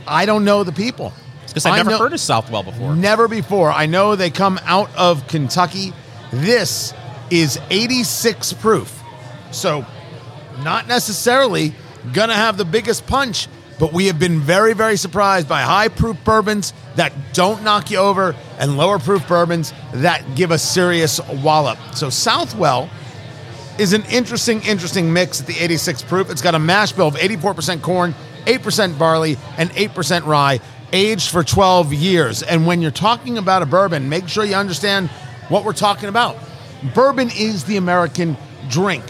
[0.05, 1.13] I don't know the people.
[1.47, 2.97] because I've never know- heard of Southwell before.
[2.97, 3.71] Never before.
[3.71, 5.93] I know they come out of Kentucky.
[6.33, 6.93] This
[7.29, 9.01] is 86 proof.
[9.51, 9.85] So,
[10.65, 11.73] not necessarily
[12.11, 13.47] going to have the biggest punch,
[13.79, 17.99] but we have been very, very surprised by high proof bourbons that don't knock you
[17.99, 21.79] over and lower proof bourbons that give a serious wallop.
[21.93, 22.89] So, Southwell
[23.77, 26.29] is an interesting, interesting mix at the 86 proof.
[26.29, 28.13] It's got a mash bill of 84% corn,
[28.45, 30.59] 8% barley, and 8% rye,
[30.93, 32.43] aged for 12 years.
[32.43, 35.09] And when you're talking about a bourbon, make sure you understand
[35.49, 36.37] what we're talking about.
[36.93, 38.37] Bourbon is the American
[38.69, 39.03] drink.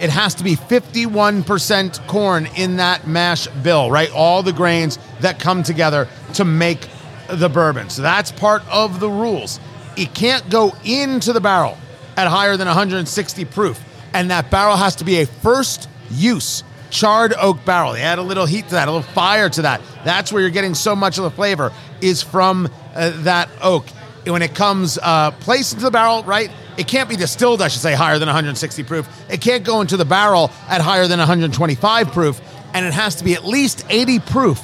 [0.00, 4.10] It has to be 51% corn in that mash bill, right?
[4.12, 6.88] All the grains that come together to make
[7.28, 7.90] the bourbon.
[7.90, 9.58] So that's part of the rules.
[9.96, 11.76] It can't go into the barrel
[12.16, 13.82] at higher than 160 proof.
[14.12, 17.92] And that barrel has to be a first use charred oak barrel.
[17.92, 19.80] They add a little heat to that, a little fire to that.
[20.04, 23.86] That's where you're getting so much of the flavor is from uh, that oak.
[24.24, 26.50] When it comes uh, placed into the barrel, right?
[26.76, 29.08] It can't be distilled, I should say, higher than 160 proof.
[29.30, 32.40] It can't go into the barrel at higher than 125 proof,
[32.74, 34.62] and it has to be at least 80 proof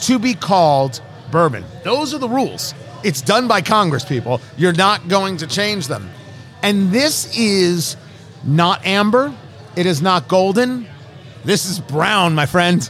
[0.00, 1.00] to be called
[1.30, 1.64] bourbon.
[1.82, 2.72] Those are the rules.
[3.02, 4.40] It's done by Congress, people.
[4.56, 6.10] You're not going to change them.
[6.62, 7.96] And this is
[8.44, 9.34] not amber.
[9.76, 10.86] It is not golden.
[11.44, 12.88] This is brown, my friend.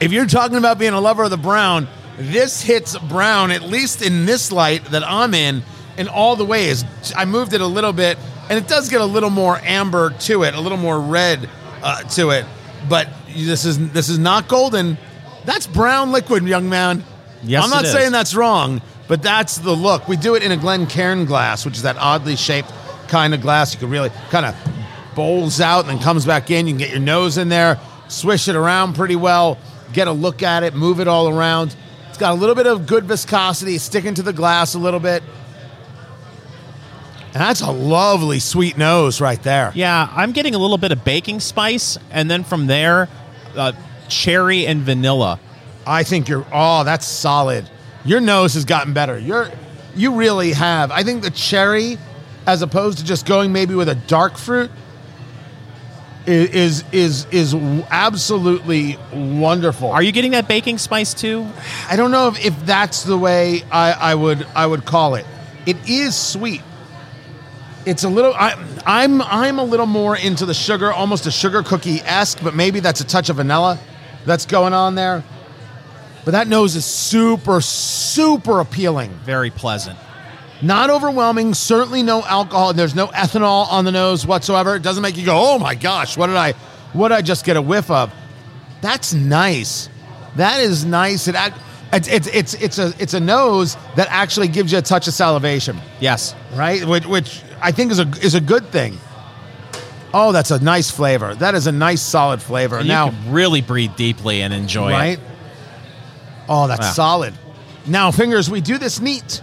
[0.00, 4.02] If you're talking about being a lover of the brown, this hits brown, at least
[4.02, 5.62] in this light that I'm in,
[5.96, 6.84] in all the ways.
[7.16, 10.42] I moved it a little bit, and it does get a little more amber to
[10.42, 11.48] it, a little more red
[11.82, 12.44] uh, to it.
[12.88, 14.98] But this is this is not golden.
[15.44, 17.04] That's brown liquid, young man.
[17.42, 20.08] Yes, I'm not saying that's wrong, but that's the look.
[20.08, 22.70] We do it in a Glencairn glass, which is that oddly shaped
[23.10, 23.74] kind of glass.
[23.74, 24.56] You can really kind of
[25.14, 26.66] bowls out and then comes back in.
[26.66, 29.58] You can get your nose in there, swish it around pretty well.
[29.92, 31.76] get a look at it, move it all around.
[32.08, 35.22] It's got a little bit of good viscosity, sticking to the glass a little bit.
[37.32, 39.70] And that's a lovely sweet nose right there.
[39.74, 43.08] Yeah, I'm getting a little bit of baking spice, and then from there,
[43.56, 43.72] uh,
[44.08, 45.38] cherry and vanilla.
[45.86, 46.44] I think you're.
[46.52, 47.70] Oh, that's solid.
[48.04, 49.18] Your nose has gotten better.
[49.18, 49.48] You're.
[49.94, 50.90] You really have.
[50.90, 51.98] I think the cherry,
[52.50, 54.72] as opposed to just going maybe with a dark fruit,
[56.26, 57.54] is is is
[57.90, 59.90] absolutely wonderful.
[59.92, 61.46] Are you getting that baking spice too?
[61.88, 65.26] I don't know if, if that's the way I, I would I would call it.
[65.64, 66.62] It is sweet.
[67.86, 68.34] It's a little.
[68.34, 72.54] I, I'm I'm a little more into the sugar, almost a sugar cookie esque, but
[72.54, 73.78] maybe that's a touch of vanilla
[74.26, 75.22] that's going on there.
[76.24, 79.12] But that nose is super super appealing.
[79.24, 79.98] Very pleasant.
[80.62, 81.54] Not overwhelming.
[81.54, 82.72] Certainly no alcohol.
[82.74, 84.76] There's no ethanol on the nose whatsoever.
[84.76, 86.52] It doesn't make you go, oh my gosh, what did I
[86.92, 88.12] what did I just get a whiff of?
[88.82, 89.88] That's nice.
[90.36, 91.28] That is nice.
[91.28, 91.58] It act,
[91.92, 95.14] it's, it's it's it's a it's a nose that actually gives you a touch of
[95.14, 96.34] salivation, Yes.
[96.54, 96.84] right?
[96.84, 98.98] Which, which I think is a is a good thing.
[100.12, 101.34] Oh, that's a nice flavor.
[101.36, 102.78] That is a nice solid flavor.
[102.78, 105.18] And now, you can really breathe deeply and enjoy right?
[105.18, 105.24] it.
[106.48, 106.92] Oh, that's Wow.
[106.92, 107.34] solid.
[107.86, 109.40] Now, fingers, we do this neat,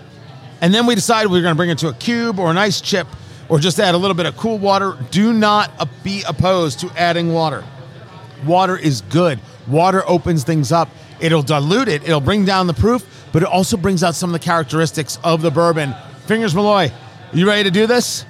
[0.61, 2.81] and then we decide we're going to bring it to a cube or an ice
[2.81, 3.07] chip,
[3.49, 4.97] or just add a little bit of cool water.
[5.11, 7.63] Do not be opposed to adding water.
[8.45, 9.39] Water is good.
[9.67, 10.89] Water opens things up.
[11.19, 12.03] It'll dilute it.
[12.03, 15.41] It'll bring down the proof, but it also brings out some of the characteristics of
[15.41, 15.95] the bourbon.
[16.25, 16.91] Fingers, Malloy,
[17.33, 18.25] you ready to do this?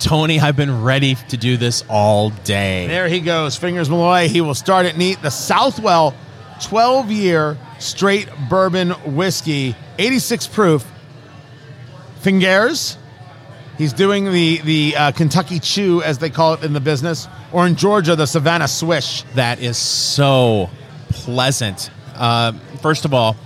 [0.00, 2.86] Tony, I've been ready to do this all day.
[2.86, 4.28] There he goes, Fingers Malloy.
[4.28, 5.20] He will start it neat.
[5.20, 6.14] The Southwell
[6.62, 10.90] 12 year straight bourbon whiskey, 86 proof.
[12.20, 12.96] Fingers.
[13.78, 17.66] He's doing the, the uh, Kentucky Chew, as they call it in the business, or
[17.66, 19.22] in Georgia, the Savannah Swish.
[19.34, 20.68] That is so
[21.08, 21.90] pleasant.
[22.14, 22.52] Uh,
[22.82, 23.36] first of all,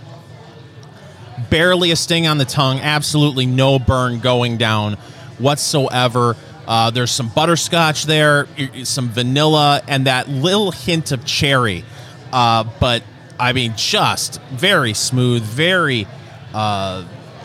[1.51, 4.95] barely a sting on the tongue, absolutely no burn going down
[5.39, 6.37] whatsoever.
[6.67, 8.49] Uh, there's some butterscotch there,
[8.83, 11.85] some vanilla, and that little hint of cherry.
[12.33, 13.05] Uh, but
[13.39, 16.09] I mean, just very smooth, very
[16.53, 17.05] uh,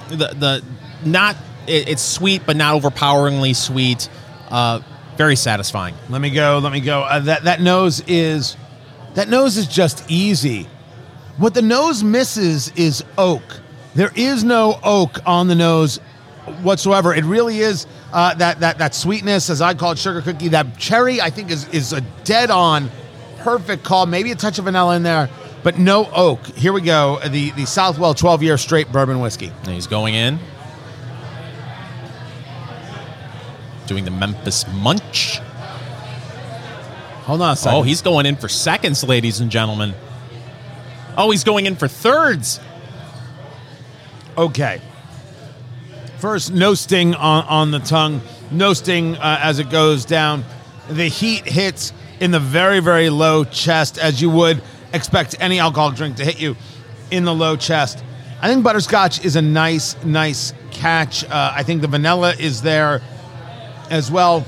[0.09, 0.63] the the
[1.05, 1.35] not
[1.67, 4.09] it, it's sweet but not overpoweringly sweet.
[4.49, 4.81] Uh,
[5.17, 5.95] very satisfying.
[6.09, 6.59] Let me go.
[6.63, 7.01] Let me go.
[7.01, 8.55] Uh, that that nose is
[9.15, 10.67] that nose is just easy.
[11.37, 13.43] What the nose misses is oak.
[13.95, 15.97] There is no oak on the nose
[16.61, 17.13] whatsoever.
[17.13, 20.49] It really is uh, that that that sweetness, as I call it, sugar cookie.
[20.49, 22.89] That cherry, I think, is is a dead on,
[23.39, 24.05] perfect call.
[24.05, 25.29] Maybe a touch of vanilla in there,
[25.63, 26.45] but no oak.
[26.47, 27.19] Here we go.
[27.27, 29.51] The the Southwell 12 year straight bourbon whiskey.
[29.63, 30.39] And he's going in.
[33.89, 35.39] Doing the Memphis Munch.
[37.23, 37.79] Hold on a second.
[37.79, 39.95] Oh, he's going in for seconds, ladies and gentlemen.
[41.17, 42.59] Oh, he's going in for thirds.
[44.37, 44.79] Okay.
[46.19, 48.21] First, no sting on, on the tongue,
[48.51, 50.43] no sting uh, as it goes down.
[50.87, 54.61] The heat hits in the very, very low chest, as you would
[54.93, 56.55] expect any alcohol drink to hit you
[57.09, 58.03] in the low chest.
[58.39, 61.23] I think butterscotch is a nice, nice catch.
[61.23, 63.01] Uh, I think the vanilla is there
[63.89, 64.45] as well.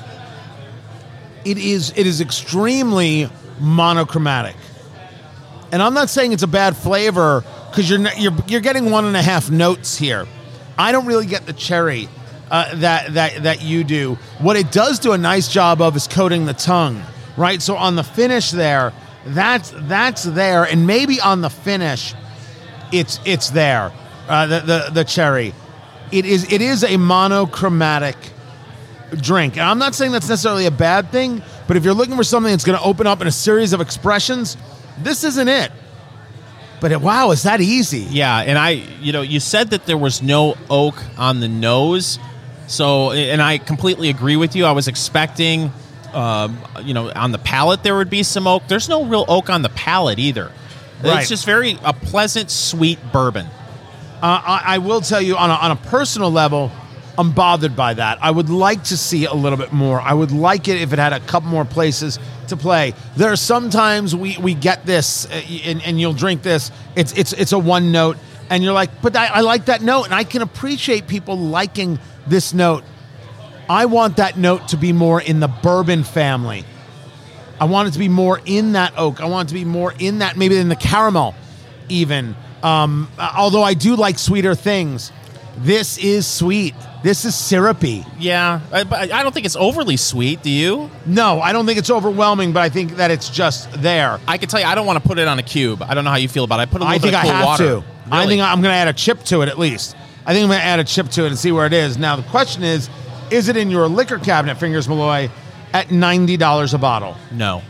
[1.44, 4.56] It is, it is extremely monochromatic
[5.72, 9.16] and I'm not saying it's a bad flavor because you're, you're you're getting one and
[9.16, 10.28] a half notes here.
[10.78, 12.10] I don't really get the cherry
[12.50, 14.16] uh, that that that you do.
[14.40, 17.02] What it does do a nice job of is coating the tongue,
[17.38, 17.62] right?
[17.62, 18.94] So on the finish there,
[19.26, 22.14] that's that's there, and maybe on the finish,
[22.92, 23.94] it's it's there.
[24.28, 25.54] Uh, the, the the cherry,
[26.12, 28.18] it is it is a monochromatic
[29.12, 29.54] drink.
[29.54, 32.52] And I'm not saying that's necessarily a bad thing, but if you're looking for something
[32.52, 34.58] that's going to open up in a series of expressions,
[35.00, 35.72] this isn't it.
[36.80, 38.00] But it, wow, is that easy?
[38.10, 38.70] Yeah, and I,
[39.02, 42.18] you know, you said that there was no oak on the nose.
[42.68, 44.66] So, and I completely agree with you.
[44.66, 45.72] I was expecting,
[46.14, 48.64] um, you know, on the palate there would be some oak.
[48.68, 50.52] There's no real oak on the palate either.
[51.04, 51.20] Right.
[51.20, 53.46] It's just very a pleasant, sweet bourbon.
[54.22, 56.72] Uh, I, I will tell you on a, on a personal level,
[57.18, 58.20] I'm bothered by that.
[58.22, 60.00] I would like to see a little bit more.
[60.02, 62.94] I would like it if it had a couple more places to play.
[63.16, 66.72] There are sometimes we, we get this uh, and, and you'll drink this.
[66.96, 68.18] It's it's it's a one note,
[68.50, 72.00] and you're like, but I, I like that note, and I can appreciate people liking
[72.28, 72.84] this note.
[73.70, 76.66] I want that note to be more in the bourbon family.
[77.60, 79.22] I want it to be more in that oak.
[79.22, 81.36] I want it to be more in that maybe in the caramel,
[81.90, 82.36] even.
[82.64, 85.12] Um, although I do like sweeter things,
[85.58, 86.74] This is sweet.
[87.04, 88.06] This is syrupy.
[88.20, 90.42] Yeah, I, but I don't think it's overly sweet.
[90.44, 90.90] Do you?
[91.06, 94.20] No, I don't think it's overwhelming, but I think that it's just there.
[94.28, 95.82] I can tell you, I don't want to put it on a cube.
[95.82, 96.64] I don't know how you feel about it.
[96.64, 97.64] I put a little I think bit I cool have water.
[97.82, 97.84] to.
[98.10, 98.28] I Really?
[98.38, 99.96] think I'm going to add a chip to it at least.
[100.26, 101.98] I think I'm going to add a chip to it and see where it is.
[101.98, 102.90] Now the question is,
[103.30, 105.30] is it in your liquor cabinet, Fingers Malloy,
[105.74, 107.16] at ninety dollars a bottle?
[107.32, 107.62] no.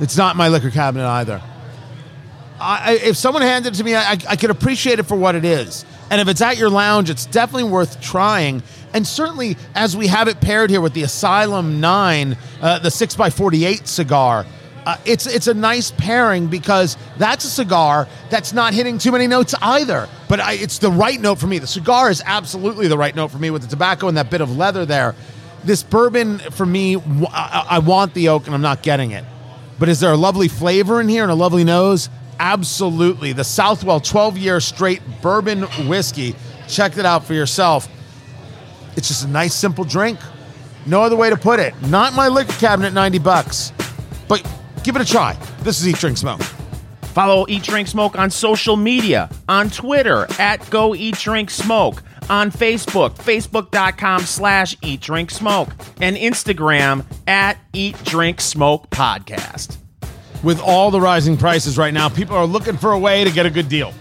[0.00, 1.40] It's not in my liquor cabinet either.
[2.60, 5.34] I, I- if someone handed it to me, I, I could appreciate it for what
[5.36, 5.84] it is.
[6.10, 8.62] And if it's at your lounge, it's definitely worth trying.
[8.92, 13.86] And certainly, as we have it paired here with the Asylum 9, uh, the 6x48
[13.86, 14.46] cigar,
[14.86, 19.26] uh, it's, it's a nice pairing because that's a cigar that's not hitting too many
[19.26, 20.08] notes either.
[20.28, 21.58] But I, it's the right note for me.
[21.58, 24.42] The cigar is absolutely the right note for me with the tobacco and that bit
[24.42, 25.14] of leather there.
[25.64, 26.96] This bourbon, for me,
[27.32, 29.24] I want the oak and I'm not getting it.
[29.78, 32.10] But is there a lovely flavor in here and a lovely nose?
[32.44, 33.32] Absolutely.
[33.32, 36.34] The Southwell 12 year straight bourbon whiskey.
[36.68, 37.88] Check it out for yourself.
[38.98, 40.18] It's just a nice, simple drink.
[40.84, 41.72] No other way to put it.
[41.88, 43.72] Not my liquor cabinet, 90 bucks.
[44.28, 44.46] But
[44.82, 45.38] give it a try.
[45.60, 46.42] This is Eat, Drink, Smoke.
[47.14, 52.50] Follow Eat Drink Smoke on social media, on Twitter at Go Eat Drink Smoke, on
[52.50, 55.70] Facebook, facebook.com slash Eat Drink Smoke,
[56.02, 59.78] and Instagram at Eat Drink Smoke Podcast.
[60.44, 63.46] With all the rising prices right now, people are looking for a way to get
[63.46, 63.92] a good deal.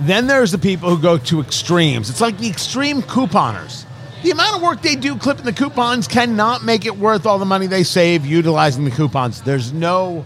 [0.00, 2.10] Then there's the people who go to extremes.
[2.10, 3.84] It's like the extreme couponers.
[4.22, 7.44] The amount of work they do clipping the coupons cannot make it worth all the
[7.44, 9.42] money they save utilizing the coupons.
[9.42, 10.24] There's no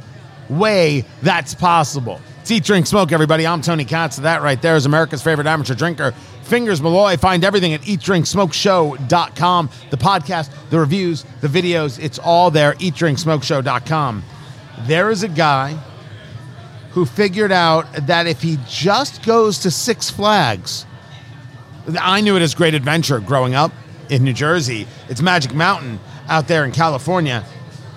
[0.48, 2.20] way that's possible.
[2.40, 3.46] It's Eat, Drink, Smoke, everybody.
[3.46, 4.16] I'm Tony Katz.
[4.16, 6.12] That right there is America's favorite amateur drinker,
[6.44, 7.16] Fingers Malloy.
[7.16, 9.70] Find everything at eatdrinksmokeshow.com.
[9.90, 12.72] The podcast, the reviews, the videos, it's all there.
[12.74, 14.22] Eatdrinksmokeshow.com.
[14.86, 15.78] There is a guy
[16.92, 20.86] who figured out that if he just goes to Six Flags,
[22.00, 23.72] I knew it as Great Adventure growing up
[24.08, 24.86] in New Jersey.
[25.08, 27.44] It's Magic Mountain out there in California.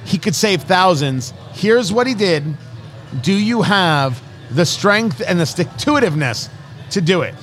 [0.06, 1.34] He could save thousands.
[1.54, 2.44] Here's what he did.
[3.22, 6.50] Do you have the strength and the stick to itiveness
[6.92, 7.36] to do it?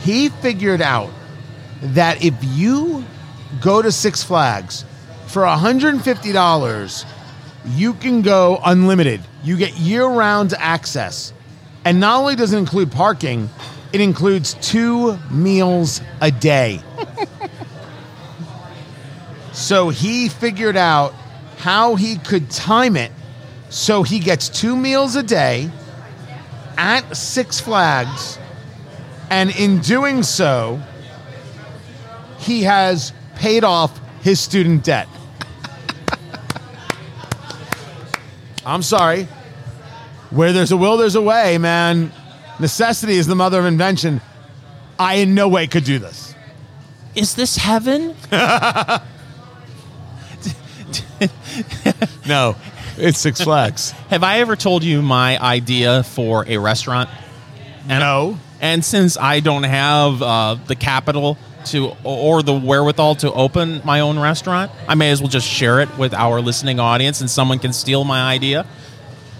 [0.00, 1.10] He figured out
[1.82, 3.04] that if you
[3.60, 4.84] go to Six Flags
[5.26, 7.04] for $150,
[7.66, 9.20] you can go unlimited.
[9.42, 11.32] You get year round access.
[11.84, 13.48] And not only does it include parking,
[13.92, 16.80] it includes two meals a day.
[19.52, 21.14] so he figured out
[21.58, 23.12] how he could time it
[23.70, 25.70] so he gets two meals a day
[26.76, 28.38] at Six Flags.
[29.30, 30.82] And in doing so,
[32.38, 35.06] he has paid off his student debt.
[38.64, 39.28] I'm sorry.
[40.30, 42.12] Where there's a will, there's a way, man.
[42.58, 44.20] Necessity is the mother of invention.
[44.98, 46.34] I in no way could do this.
[47.14, 48.14] Is this heaven?
[52.26, 52.54] No,
[52.96, 53.90] it's Six Flags.
[54.08, 57.10] Have I ever told you my idea for a restaurant?
[57.88, 58.38] no.
[58.60, 64.00] And since I don't have uh, the capital to or the wherewithal to open my
[64.00, 67.58] own restaurant, I may as well just share it with our listening audience, and someone
[67.58, 68.66] can steal my idea.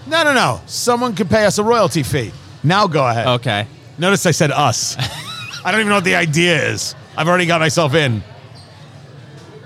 [0.07, 0.61] No, no, no.
[0.65, 2.31] Someone could pay us a royalty fee.
[2.63, 3.27] Now go ahead.
[3.27, 3.67] Okay.
[3.97, 4.97] Notice I said us.
[5.63, 6.95] I don't even know what the idea is.
[7.15, 8.23] I've already got myself in.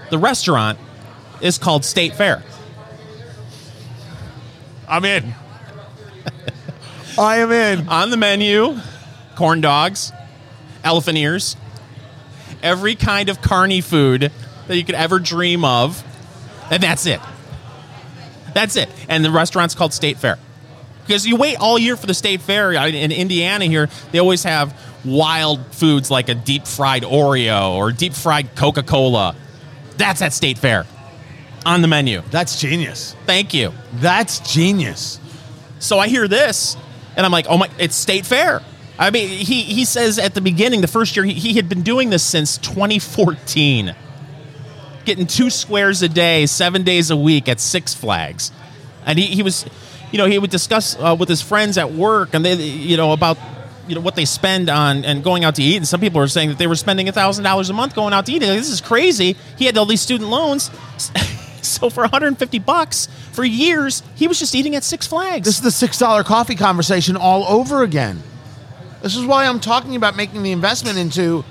[0.09, 0.77] The restaurant
[1.41, 2.43] is called State Fair.
[4.87, 5.33] I'm in.
[7.17, 7.87] I am in.
[7.87, 8.77] On the menu,
[9.35, 10.11] corn dogs,
[10.83, 11.55] elephant ears,
[12.65, 14.31] every kind of carny food
[14.67, 16.03] that you could ever dream of,
[16.71, 17.21] and that's it.
[18.53, 18.89] That's it.
[19.07, 20.37] And the restaurant's called State Fair.
[21.05, 24.77] Because you wait all year for the State Fair in Indiana here, they always have
[25.05, 29.35] wild foods like a deep fried Oreo or deep fried Coca Cola.
[29.97, 30.85] That's at State Fair
[31.65, 32.21] on the menu.
[32.31, 33.15] That's genius.
[33.25, 33.71] Thank you.
[33.93, 35.19] That's genius.
[35.79, 36.75] So I hear this,
[37.15, 38.61] and I'm like, oh my, it's state fair.
[38.97, 41.81] I mean, he, he says at the beginning, the first year, he, he had been
[41.81, 43.93] doing this since 2014,
[45.03, 48.51] getting two squares a day, seven days a week at Six Flags.
[49.05, 49.65] And he, he was,
[50.11, 53.11] you know, he would discuss uh, with his friends at work and they, you know,
[53.11, 53.37] about,
[53.87, 55.77] you know, what they spend on and going out to eat.
[55.77, 58.31] And some people are saying that they were spending $1,000 a month going out to
[58.31, 58.41] eat.
[58.41, 59.35] Like, this is crazy.
[59.57, 60.71] He had all these student loans.
[61.65, 65.45] So for 150 bucks for years, he was just eating at Six Flags.
[65.45, 68.21] This is the six dollar coffee conversation all over again.
[69.01, 71.43] This is why I'm talking about making the investment into,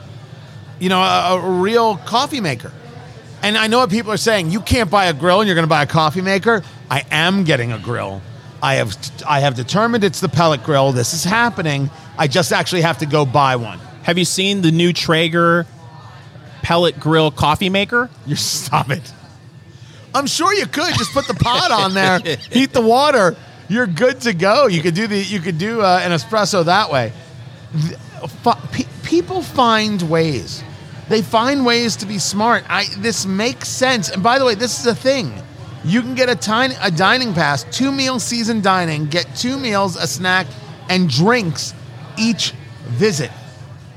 [0.80, 2.72] you know, a, a real coffee maker.
[3.42, 4.50] And I know what people are saying.
[4.50, 6.62] You can't buy a grill and you're going to buy a coffee maker.
[6.90, 8.22] I am getting a grill.
[8.62, 8.96] I have
[9.28, 10.92] I have determined it's the pellet grill.
[10.92, 11.90] This is happening.
[12.16, 13.78] I just actually have to go buy one.
[14.04, 15.66] Have you seen the new Traeger
[16.62, 18.08] pellet grill coffee maker?
[18.26, 19.12] You stop it.
[20.14, 22.20] I'm sure you could just put the pot on there,
[22.50, 23.36] heat the water.
[23.68, 24.66] You're good to go.
[24.66, 27.12] You could do the you could do uh, an espresso that way.
[28.72, 30.62] Pe- people find ways.
[31.08, 32.64] They find ways to be smart.
[32.68, 34.10] I this makes sense.
[34.10, 35.32] And by the way, this is a thing.
[35.84, 39.96] You can get a tiny a dining pass, two meal season dining, get two meals,
[39.96, 40.46] a snack,
[40.88, 41.74] and drinks
[42.16, 42.52] each
[42.86, 43.30] visit.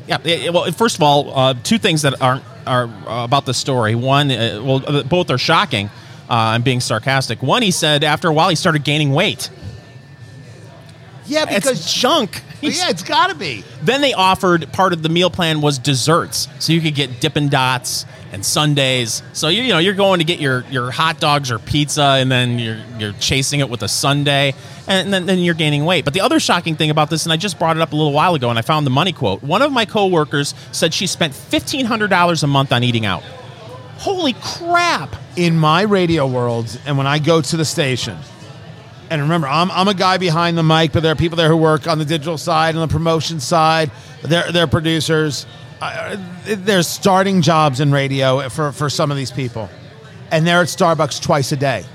[0.08, 0.18] Yeah.
[0.24, 3.96] yeah, Well, first of all, uh, two things that aren't are uh, about the story.
[3.96, 5.88] One, uh, well, uh, both are shocking.
[6.30, 7.42] Uh, I'm being sarcastic.
[7.42, 9.50] One, he said after a while he started gaining weight.
[11.28, 12.42] Yeah, It's because junk.
[12.60, 13.64] Yeah, it's got to be.
[13.84, 17.50] Then they offered part of the meal plan was desserts, so you could get Dippin'
[17.50, 19.22] Dots and sundaes.
[19.34, 22.32] So you, you know you're going to get your, your hot dogs or pizza, and
[22.32, 24.54] then you're you're chasing it with a sundae,
[24.88, 26.04] and then, then you're gaining weight.
[26.04, 28.12] But the other shocking thing about this, and I just brought it up a little
[28.12, 29.44] while ago, and I found the money quote.
[29.44, 33.22] One of my coworkers said she spent fifteen hundred dollars a month on eating out.
[33.98, 35.16] Holy crap!
[35.36, 38.18] in my radio world and when I go to the station,
[39.10, 41.58] and remember, I'm, I'm a guy behind the mic, but there are people there who
[41.58, 43.92] work on the digital side and the promotion side.
[44.22, 45.46] They're, they're producers.
[45.80, 49.70] Uh, there's starting jobs in radio for, for some of these people.
[50.32, 51.86] And they're at Starbucks twice a day.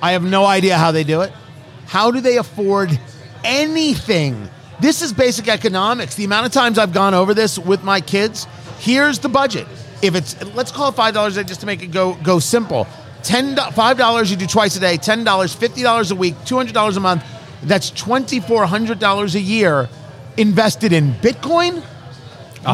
[0.00, 1.32] I have no idea how they do it.
[1.86, 2.98] How do they afford
[3.42, 4.48] anything?
[4.80, 6.14] This is basic economics.
[6.14, 8.46] The amount of times I've gone over this with my kids,
[8.78, 9.66] here's the budget.
[10.02, 12.38] If it's let's call it five dollars a day just to make it go go
[12.38, 12.86] simple.
[13.22, 16.56] Ten five dollars you do twice a day, ten dollars, fifty dollars a week, two
[16.56, 17.24] hundred dollars a month.
[17.62, 19.88] That's twenty four hundred dollars a year
[20.36, 21.82] invested in Bitcoin,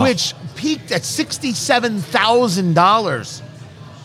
[0.03, 3.43] which peaked at sixty seven thousand dollars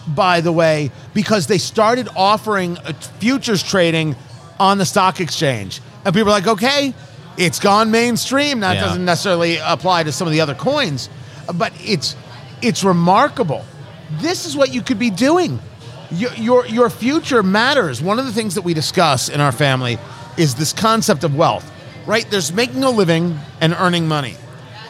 [0.07, 4.15] by the way, because they started offering uh, futures trading
[4.59, 5.81] on the stock exchange.
[6.03, 6.95] And people are like, okay,
[7.37, 8.61] it's gone mainstream.
[8.61, 8.85] That Yeah.
[8.85, 11.09] doesn't necessarily apply to some of the other coins,
[11.53, 12.15] but it's
[12.61, 13.63] it's remarkable.
[14.19, 15.59] This is what you could be doing.
[16.11, 18.01] Your, your, your future matters.
[18.01, 19.97] One of the things that we discuss in our family
[20.37, 21.71] is this concept of wealth,
[22.07, 22.29] right?
[22.29, 24.35] There's making a living and earning money.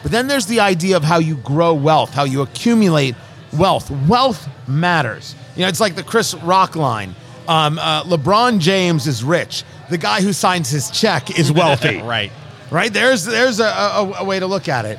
[0.02, 3.14] But then there's the idea of how you grow wealth, how you accumulate
[3.52, 3.90] wealth.
[4.08, 5.34] Wealth matters.
[5.56, 7.14] You know, it's like the Chris Rock line.
[7.48, 9.64] Um, uh, LeBron James is rich.
[9.90, 11.98] The guy who signs his check is wealthy.
[12.02, 12.32] right.
[12.70, 12.92] right?
[12.92, 14.98] There's there's a, a, a way to look at it,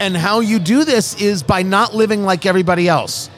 [0.00, 3.30] and how you do this is by not living like everybody else.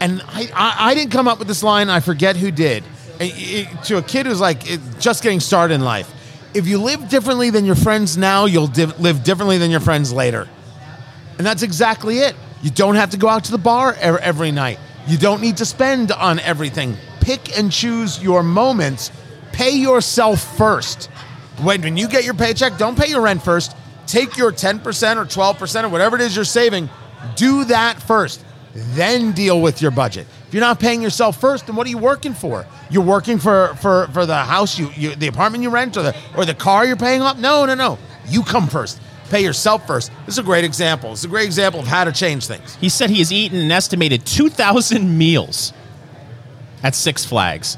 [0.00, 1.88] And I, I, I didn't come up with this line.
[1.90, 2.84] I forget who did.
[3.18, 3.24] It-
[3.68, 4.62] it- to a kid who's like
[5.00, 6.10] just getting started in life,
[6.54, 10.12] if you live differently than your friends now, you'll div- live differently than your friends
[10.12, 10.48] later.
[11.36, 12.34] And that's exactly it.
[12.62, 14.78] You don't have to go out to the bar e- every night.
[15.06, 16.96] You don't need to spend on everything.
[17.20, 19.10] Pick and choose your moments.
[19.52, 21.06] Pay yourself first.
[21.62, 23.74] When, when you get your paycheck, don't pay your rent first.
[24.06, 24.76] Take your 10%
[25.16, 26.88] or 12% or whatever it is you're saving.
[27.36, 28.42] Do that first.
[28.94, 30.26] Then deal with your budget.
[30.46, 32.66] If you're not paying yourself first, then what are you working for?
[32.90, 36.16] You're working for for, for the house you, you the apartment you rent or the
[36.36, 37.38] or the car you're paying off?
[37.38, 37.98] No, no, no.
[38.28, 39.00] You come first.
[39.30, 40.10] Pay yourself first.
[40.24, 41.12] This is a great example.
[41.12, 42.76] It's a great example of how to change things.
[42.76, 45.74] He said he has eaten an estimated 2,000 meals
[46.82, 47.76] at Six Flags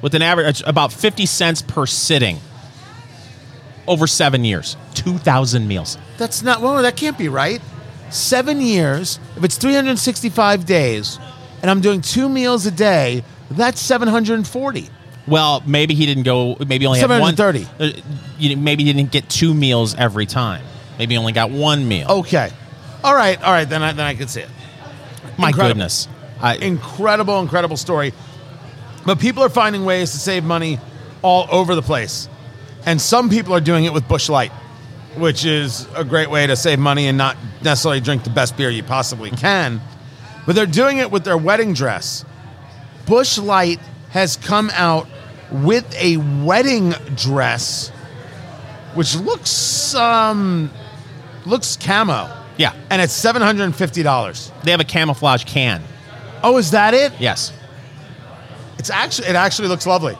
[0.00, 2.38] with an average about 50 cents per sitting
[3.88, 4.76] over seven years.
[4.94, 5.98] 2,000 meals.
[6.18, 7.60] That's not well, that can't be right.
[8.10, 11.18] Seven years, if it's 365 days,
[11.62, 14.88] and I'm doing two meals a day, that's 740.
[15.26, 17.34] Well, maybe he didn't go, maybe only had one.
[17.36, 17.66] 730.
[17.98, 18.00] uh,
[18.38, 20.64] you know, maybe he didn't get two meals every time.
[20.98, 22.06] Maybe he only got one meal.
[22.08, 22.50] Okay.
[23.02, 24.48] All right, all right, then I then I can see it.
[25.36, 25.74] my incredible.
[25.74, 26.08] goodness.
[26.40, 28.12] I, incredible, incredible story.
[29.04, 30.78] But people are finding ways to save money
[31.22, 32.28] all over the place.
[32.84, 34.52] And some people are doing it with Busch Light,
[35.16, 38.70] which is a great way to save money and not necessarily drink the best beer
[38.70, 39.80] you possibly can.
[40.46, 42.24] But they're doing it with their wedding dress.
[43.06, 45.08] Busch Light has come out
[45.50, 47.90] with a wedding dress
[48.94, 50.70] which looks um
[51.44, 52.28] looks camo.
[52.56, 52.72] yeah.
[52.90, 54.62] And it's $750.
[54.62, 55.82] They have a camouflage can.
[56.42, 57.12] Oh, is that it?
[57.20, 57.52] Yes.
[58.78, 60.16] It's actually it actually looks lovely.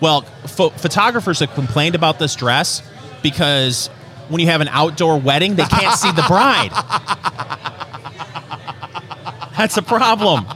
[0.00, 2.82] Well, pho- photographers have complained about this dress
[3.22, 3.90] because
[4.28, 6.70] when you have an outdoor wedding, they can't see the bride.
[9.56, 10.46] That's a problem.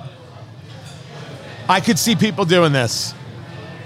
[1.68, 3.14] I could see people doing this.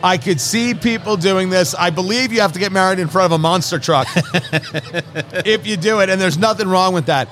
[0.03, 1.75] I could see people doing this.
[1.75, 5.77] I believe you have to get married in front of a monster truck if you
[5.77, 7.29] do it, and there's nothing wrong with that.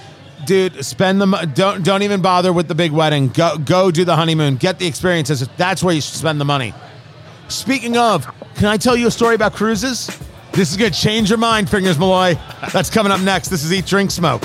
[0.46, 3.28] Dude, spend the don't don't even bother with the big wedding.
[3.28, 4.56] Go go do the honeymoon.
[4.56, 5.46] Get the experiences.
[5.56, 6.72] That's where you should spend the money.
[7.48, 10.08] Speaking of, can I tell you a story about cruises?
[10.52, 12.36] This is gonna change your mind, Fingers Malloy.
[12.72, 13.48] That's coming up next.
[13.48, 14.42] This is Eat Drink Smoke.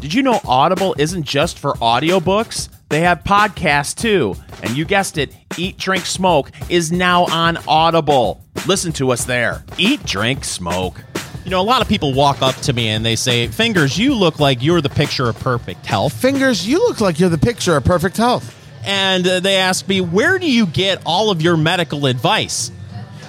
[0.00, 2.68] Did you know Audible isn't just for audiobooks?
[2.88, 4.34] They have podcasts too.
[4.62, 8.42] And you guessed it, Eat, Drink, Smoke is now on Audible.
[8.66, 9.64] Listen to us there.
[9.78, 11.02] Eat, Drink, Smoke.
[11.44, 14.14] You know, a lot of people walk up to me and they say, Fingers, you
[14.14, 16.12] look like you're the picture of perfect health.
[16.12, 18.54] Fingers, you look like you're the picture of perfect health.
[18.84, 22.70] And uh, they ask me, Where do you get all of your medical advice?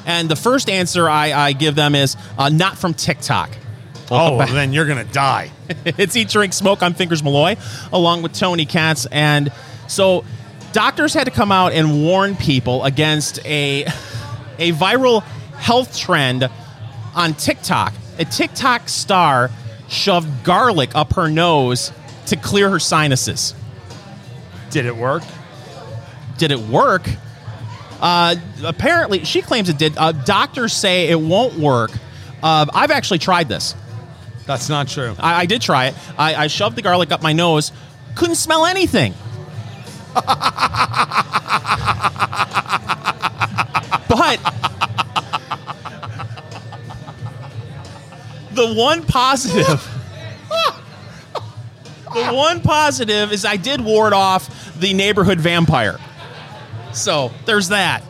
[0.06, 3.50] And the first answer I, I give them is, uh, Not from TikTok.
[4.12, 5.52] Oh, well, then you're gonna die.
[5.86, 6.84] it's Eat, Drink, Smoke.
[6.84, 7.58] I'm Fingers Malloy,
[7.92, 9.08] along with Tony Katz.
[9.08, 9.52] And
[9.88, 10.24] so
[10.74, 13.86] doctors had to come out and warn people against a,
[14.60, 16.48] a viral health trend
[17.16, 17.94] on TikTok.
[18.20, 19.50] A TikTok star
[19.88, 21.92] shoved garlic up her nose
[22.28, 23.56] to clear her sinuses.
[24.70, 25.24] Did it work?
[26.38, 27.10] Did it work?
[28.00, 29.98] Uh, apparently, she claims it did.
[29.98, 31.92] Uh, doctors say it won't work.
[32.44, 33.76] Uh, I've actually tried this.
[34.46, 35.16] That's not true.
[35.20, 35.96] I, I did try it.
[36.18, 37.72] I, I shoved the garlic up my nose,
[38.16, 39.14] couldn't smell anything.
[40.16, 40.26] but
[48.54, 49.86] the one positive
[52.14, 56.00] the one positive is I did ward off the neighborhood vampire.
[56.96, 58.04] So there's that.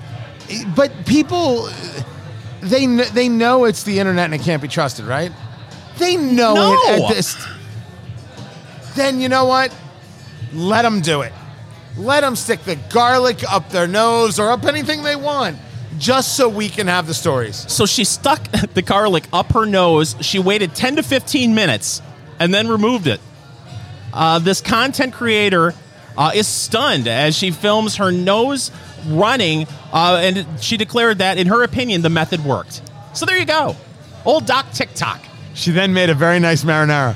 [0.76, 1.70] But people,
[2.62, 5.32] they kn- they know it's the internet and it can't be trusted, right?
[5.98, 6.74] They know No.
[6.74, 7.36] it at this.
[8.96, 9.74] Then you know what?
[10.54, 11.34] Let them do it.
[11.98, 15.58] Let them stick the garlic up their nose or up anything they want,
[15.98, 17.66] just so we can have the stories.
[17.72, 20.16] So she stuck the garlic up her nose.
[20.22, 22.02] She waited 10 to 15 minutes
[22.40, 23.20] and then removed it.
[24.14, 25.74] Uh, this content creator
[26.18, 28.72] uh, is stunned as she films her nose
[29.08, 32.82] running, uh, and she declared that, in her opinion, the method worked.
[33.14, 33.76] So there you go.
[34.26, 35.22] Old Doc TikTok.
[35.54, 37.16] She then made a very nice marinara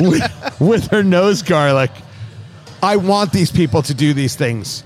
[0.00, 1.90] with, with her nose garlic.
[2.82, 4.84] I want these people to do these things.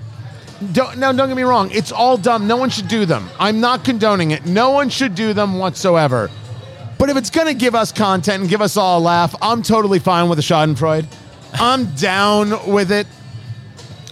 [0.71, 1.69] Don't, no, don't get me wrong.
[1.71, 2.47] It's all dumb.
[2.47, 3.29] No one should do them.
[3.39, 4.45] I'm not condoning it.
[4.45, 6.29] No one should do them whatsoever.
[6.97, 9.61] But if it's going to give us content and give us all a laugh, I'm
[9.61, 11.05] totally fine with a Schadenfreude.
[11.53, 13.07] I'm down with it.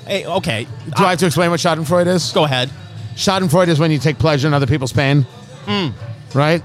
[0.06, 0.68] Hey, okay.
[0.98, 2.32] Do I have to explain what Schadenfreude is?
[2.32, 2.70] Go ahead.
[3.16, 5.26] Schadenfreude is when you take pleasure in other people's pain.
[6.34, 6.62] Right?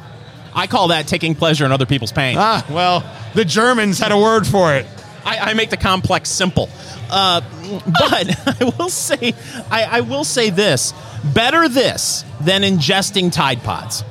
[0.55, 2.37] I call that taking pleasure in other people's pain.
[2.39, 3.05] Ah, well,
[3.35, 4.87] the Germans had a word for it.
[5.25, 6.69] I, I make the complex simple.
[7.11, 7.41] Uh,
[7.87, 9.35] but I will say,
[9.71, 10.93] I, I will say this:
[11.33, 14.05] better this than ingesting Tide Pods.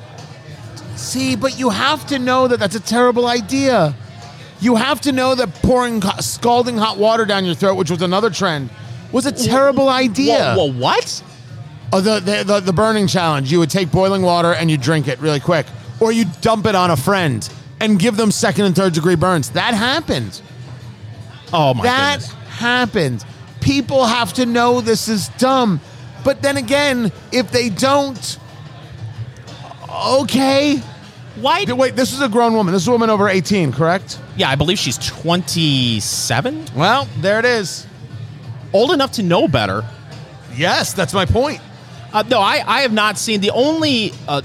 [0.95, 3.95] See, but you have to know that that's a terrible idea.
[4.61, 8.29] You have to know that pouring scalding hot water down your throat, which was another
[8.29, 8.69] trend,
[9.11, 10.53] was a terrible idea.
[10.55, 11.23] Whoa, whoa, what?
[11.91, 13.51] Oh, the, the, the, the burning challenge.
[13.51, 15.65] You would take boiling water and you drink it really quick.
[15.99, 17.47] Or you dump it on a friend
[17.79, 19.49] and give them second and third degree burns.
[19.49, 20.41] That happened.
[21.51, 22.33] Oh my that goodness!
[22.47, 23.25] happened.
[23.59, 25.81] People have to know this is dumb.
[26.23, 28.37] But then again, if they don't,
[29.89, 30.81] okay.
[31.39, 31.63] Why?
[31.67, 32.73] Wait, this is a grown woman.
[32.73, 34.19] This is a woman over 18, correct?
[34.35, 37.85] yeah, I believe she's twenty-seven, Well, there it is.
[38.73, 39.85] old enough to know better.
[40.55, 41.61] Yes, that's my point.
[42.13, 44.41] Uh, no, I, I have not seen the only uh,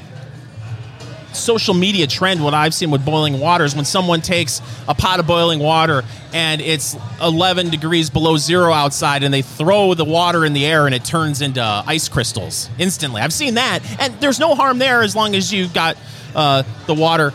[1.32, 5.18] social media trend what I've seen with boiling water is when someone takes a pot
[5.20, 10.44] of boiling water and it's 11 degrees below zero outside and they throw the water
[10.44, 13.20] in the air and it turns into ice crystals instantly.
[13.20, 15.96] I've seen that, and there's no harm there as long as you've got
[16.36, 17.32] uh, the water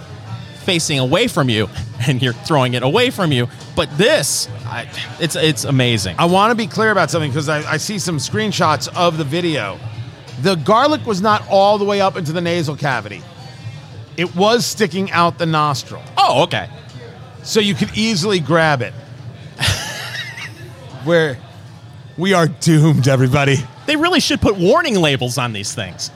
[0.64, 1.68] facing away from you
[2.08, 3.47] and you're throwing it away from you.
[3.76, 4.88] But this, I,
[5.20, 6.16] it's it's amazing.
[6.18, 9.24] I want to be clear about something because I, I see some screenshots of the
[9.24, 9.80] video.
[10.41, 13.22] The garlic was not all the way up into the nasal cavity.
[14.18, 16.04] It was sticking out the nostril.
[16.18, 16.70] Oh, okay.
[17.43, 18.93] So you could easily grab it.
[21.04, 21.38] Where
[22.18, 23.58] we are doomed, everybody.
[23.88, 26.12] They really should put warning labels on these things.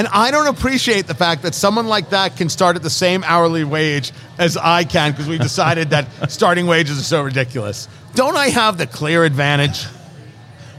[0.00, 3.22] And I don't appreciate the fact that someone like that can start at the same
[3.22, 7.86] hourly wage as I can because we decided that starting wages are so ridiculous.
[8.14, 9.84] Don't I have the clear advantage?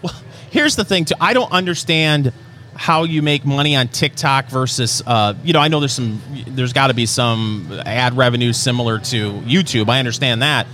[0.01, 0.15] Well,
[0.49, 2.33] here's the thing too i don't understand
[2.75, 6.73] how you make money on tiktok versus uh, you know i know there's some there's
[6.73, 10.65] got to be some ad revenue similar to youtube i understand that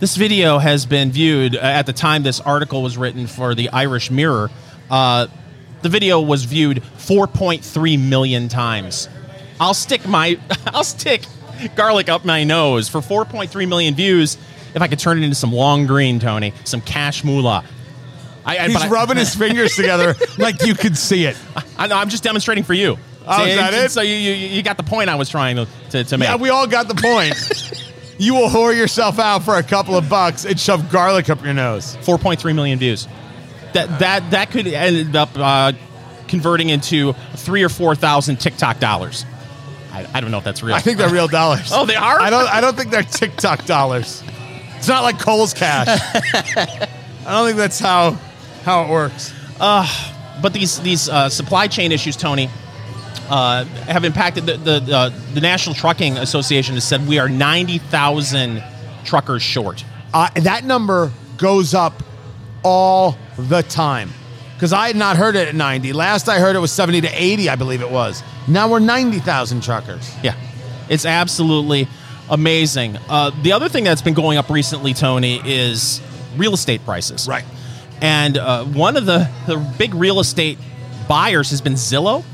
[0.00, 3.70] this video has been viewed uh, at the time this article was written for the
[3.70, 4.50] irish mirror
[4.90, 5.28] uh,
[5.82, 9.08] the video was viewed 4.3 million times
[9.60, 11.22] i'll stick my i'll stick
[11.76, 14.36] garlic up my nose for 4.3 million views
[14.74, 17.64] if i could turn it into some long green tony some cash moolah
[18.44, 21.36] I, I- He's but I- rubbing his fingers together like you could see it.
[21.78, 22.98] I, I'm just demonstrating for you.
[23.24, 23.92] Oh, is that it?
[23.92, 26.28] So you, you you got the point I was trying to to, to make.
[26.28, 27.36] Yeah, we all got the point.
[28.18, 31.54] you will whore yourself out for a couple of bucks and shove garlic up your
[31.54, 31.94] nose.
[31.98, 33.06] 4.3 million views.
[33.74, 35.72] That that that could end up uh,
[36.28, 39.24] converting into three or four thousand TikTok dollars.
[39.92, 40.74] I, I don't know if that's real.
[40.74, 41.70] I think they're real dollars.
[41.74, 42.20] Oh, they are?
[42.20, 42.48] I don't.
[42.48, 44.22] I don't think they're TikTok dollars.
[44.76, 45.86] It's not like Kohl's cash.
[47.24, 48.12] I don't think that's how
[48.64, 49.32] how it works.
[49.58, 52.48] but these these uh, supply chain issues, Tony,
[53.28, 57.78] uh, have impacted the the, uh, the National Trucking Association has said we are ninety
[57.78, 58.62] thousand
[59.04, 59.84] truckers short.
[60.12, 62.02] Uh, that number goes up
[62.62, 64.10] all the time
[64.54, 65.92] because I had not heard it at 90.
[65.92, 68.22] Last I heard it was 70 to 80, I believe it was.
[68.46, 70.14] Now we're 90,000 truckers.
[70.22, 70.36] Yeah,
[70.88, 71.88] it's absolutely
[72.30, 72.96] amazing.
[73.08, 76.00] Uh, the other thing that's been going up recently, Tony, is
[76.36, 77.26] real estate prices.
[77.26, 77.44] Right.
[78.00, 80.58] And uh, one of the, the big real estate
[81.08, 82.24] buyers has been Zillow.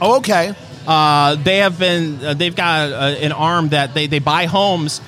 [0.00, 0.54] Oh, okay.
[0.86, 5.00] Uh, they have been uh, they've got uh, an arm that they, they buy homes,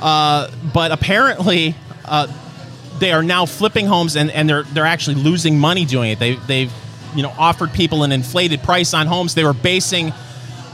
[0.00, 2.26] uh, but apparently uh,
[2.98, 6.18] they are now flipping homes and, and they're they're actually losing money doing it.
[6.18, 6.72] They they've
[7.14, 9.34] you know offered people an inflated price on homes.
[9.34, 10.12] They were basing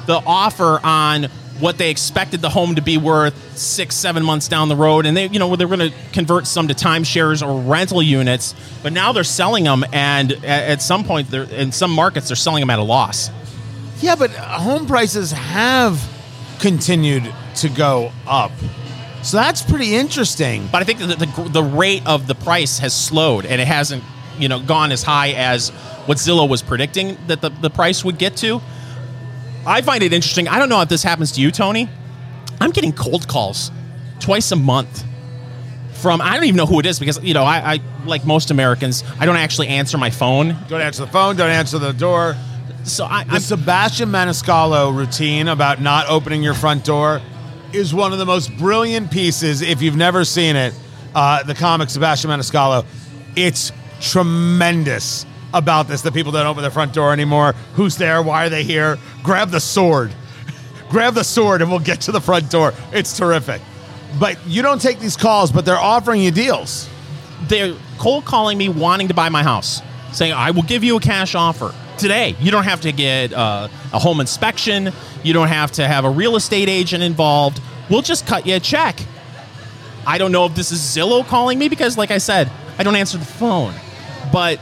[0.07, 1.25] the offer on
[1.61, 5.17] what they expected the home to be worth six seven months down the road, and
[5.17, 8.55] they you know they're going to convert some to timeshares or rental units.
[8.83, 12.61] But now they're selling them, and at, some point, they're in some markets they're selling
[12.61, 13.31] them at a loss.
[14.01, 16.03] Yeah, but home prices have
[16.59, 18.51] continued to go up.
[19.23, 20.69] So that's pretty interesting.
[20.71, 24.03] But I think the, the, the rate of the price has slowed and it hasn't,
[24.39, 25.71] you know, gone as high as
[26.07, 28.61] what Zillow was predicting that the, the price would get to.
[29.65, 30.49] I find it interesting.
[30.49, 31.89] I don't know if this happens to you, Tony.
[32.61, 33.71] I'm getting cold calls
[34.19, 35.05] twice a month
[35.95, 38.51] from I don't even know who it is because you know I, I like most
[38.51, 40.57] Americans I don't actually answer my phone.
[40.69, 42.37] Don't answer the phone, don't answer the door.
[42.85, 47.21] So I, The I'm Sebastian Maniscalco routine about not opening your front door
[47.75, 49.63] is one of the most brilliant pieces.
[49.63, 50.75] If you've never seen it,
[51.15, 52.85] uh, the comic Sebastian Maniscalco,
[53.37, 56.03] it's tremendous about this.
[56.03, 57.53] The people don't open their front door anymore.
[57.75, 58.23] Who's there?
[58.23, 58.99] Why are they here?
[59.23, 60.15] Grab the sword.
[60.91, 62.73] Grab the sword, and we'll get to the front door.
[62.93, 63.61] It's terrific.
[64.19, 66.89] But you don't take these calls, but they're offering you deals.
[67.49, 71.01] they're cold calling me wanting to buy my house saying i will give you a
[71.01, 72.37] cash offer today.
[72.41, 74.93] You don't have to get uh, a home inspection.
[75.23, 77.61] You don't have to have a real estate agent involved.
[77.91, 79.01] We'll just cut you a check.
[80.07, 82.97] I don't know if this is zillow calling me because like i said i don't
[82.97, 83.75] answer the phone.
[84.33, 84.59] But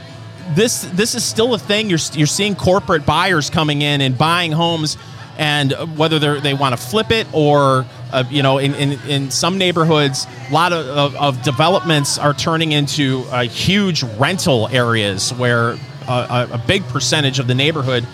[0.54, 1.88] this this is still a thing.
[1.88, 4.96] You're, you're seeing corporate buyers coming in and buying homes
[5.38, 9.30] and whether they they want to flip it or uh, you know in, in, in
[9.30, 15.32] some neighborhoods a lot of, of, of developments are turning into uh, huge rental areas
[15.34, 15.76] where
[16.08, 18.06] a, a big percentage of the neighborhood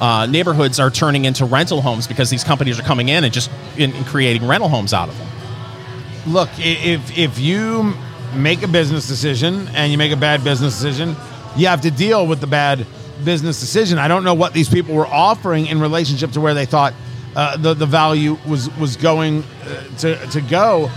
[0.00, 3.50] uh, neighborhoods are turning into rental homes because these companies are coming in and just
[3.76, 5.28] in, in creating rental homes out of them
[6.28, 7.94] Look, if if you
[8.34, 11.16] make a business decision and you make a bad business decision,
[11.56, 12.86] you have to deal with the bad
[13.24, 13.98] business decision.
[13.98, 16.92] I don't know what these people were offering in relationship to where they thought
[17.34, 20.90] uh, the the value was was going uh, to to go.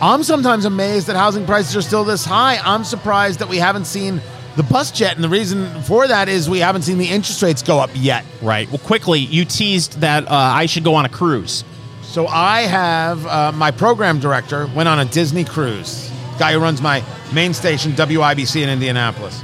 [0.00, 2.58] I'm sometimes amazed that housing prices are still this high.
[2.58, 4.20] I'm surprised that we haven't seen
[4.56, 7.62] the bus jet, and the reason for that is we haven't seen the interest rates
[7.62, 8.24] go up yet.
[8.42, 11.64] right well quickly you teased that uh, i should go on a cruise
[12.02, 16.10] So I have uh, my program director went on a Disney cruise.
[16.38, 17.02] Guy who runs my
[17.34, 19.42] main station WIBC in Indianapolis.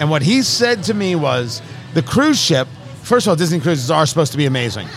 [0.00, 1.60] And what he said to me was
[1.92, 2.66] the cruise ship,
[3.02, 4.88] first of all, Disney cruises are supposed to be amazing.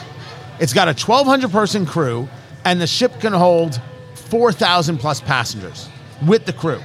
[0.61, 2.29] It's got a 1,200 person crew,
[2.63, 3.81] and the ship can hold
[4.29, 5.89] 4,000 plus passengers
[6.25, 6.79] with the crew.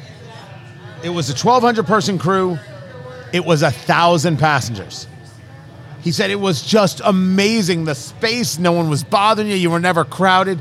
[1.02, 2.58] It was a 1,200 person crew,
[3.32, 5.06] it was a thousand passengers.
[6.02, 7.84] He said it was just amazing.
[7.84, 9.54] The space, no one was bothering you.
[9.56, 10.58] You were never crowded.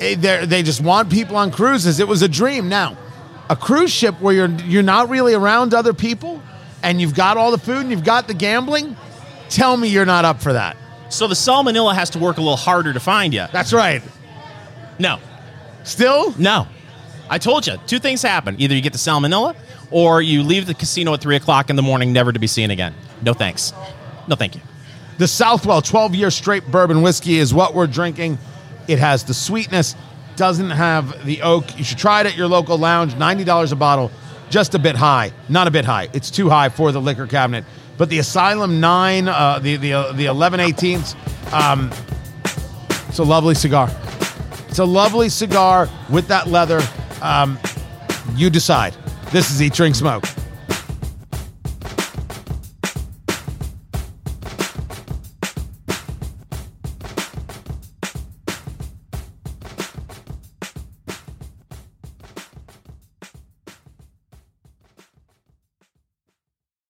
[0.00, 2.00] Eh, They just want people on cruises.
[2.00, 2.68] It was a dream.
[2.68, 2.96] Now,
[3.48, 6.42] a cruise ship where you're you're not really around other people,
[6.82, 8.96] and you've got all the food and you've got the gambling.
[9.48, 10.76] Tell me you're not up for that.
[11.08, 14.00] so the salmonella has to work a little harder to find you That's right.
[14.98, 15.18] no
[15.82, 16.66] Still, No.
[17.28, 18.56] I told you, two things happen.
[18.60, 19.54] Either you get the salmonella
[19.90, 22.70] or you leave the casino at 3 o'clock in the morning, never to be seen
[22.70, 22.94] again.
[23.22, 23.72] No thanks.
[24.28, 24.60] No thank you.
[25.18, 28.38] the Southwell 12 year straight bourbon whiskey is what we're drinking.
[28.88, 29.94] It has the sweetness,
[30.36, 31.76] doesn't have the oak.
[31.76, 33.14] You should try it at your local lounge.
[33.14, 34.10] $90 a bottle,
[34.48, 35.32] just a bit high.
[35.48, 36.08] Not a bit high.
[36.12, 37.64] It's too high for the liquor cabinet.
[37.98, 41.92] But the Asylum 9, uh, the, the, uh, the 11 18ths, um,
[43.08, 43.90] it's a lovely cigar.
[44.68, 46.80] It's a lovely cigar with that leather.
[47.20, 47.58] Um,
[48.36, 48.94] you decide.
[49.32, 50.39] This is Eat, Drink, Smoke.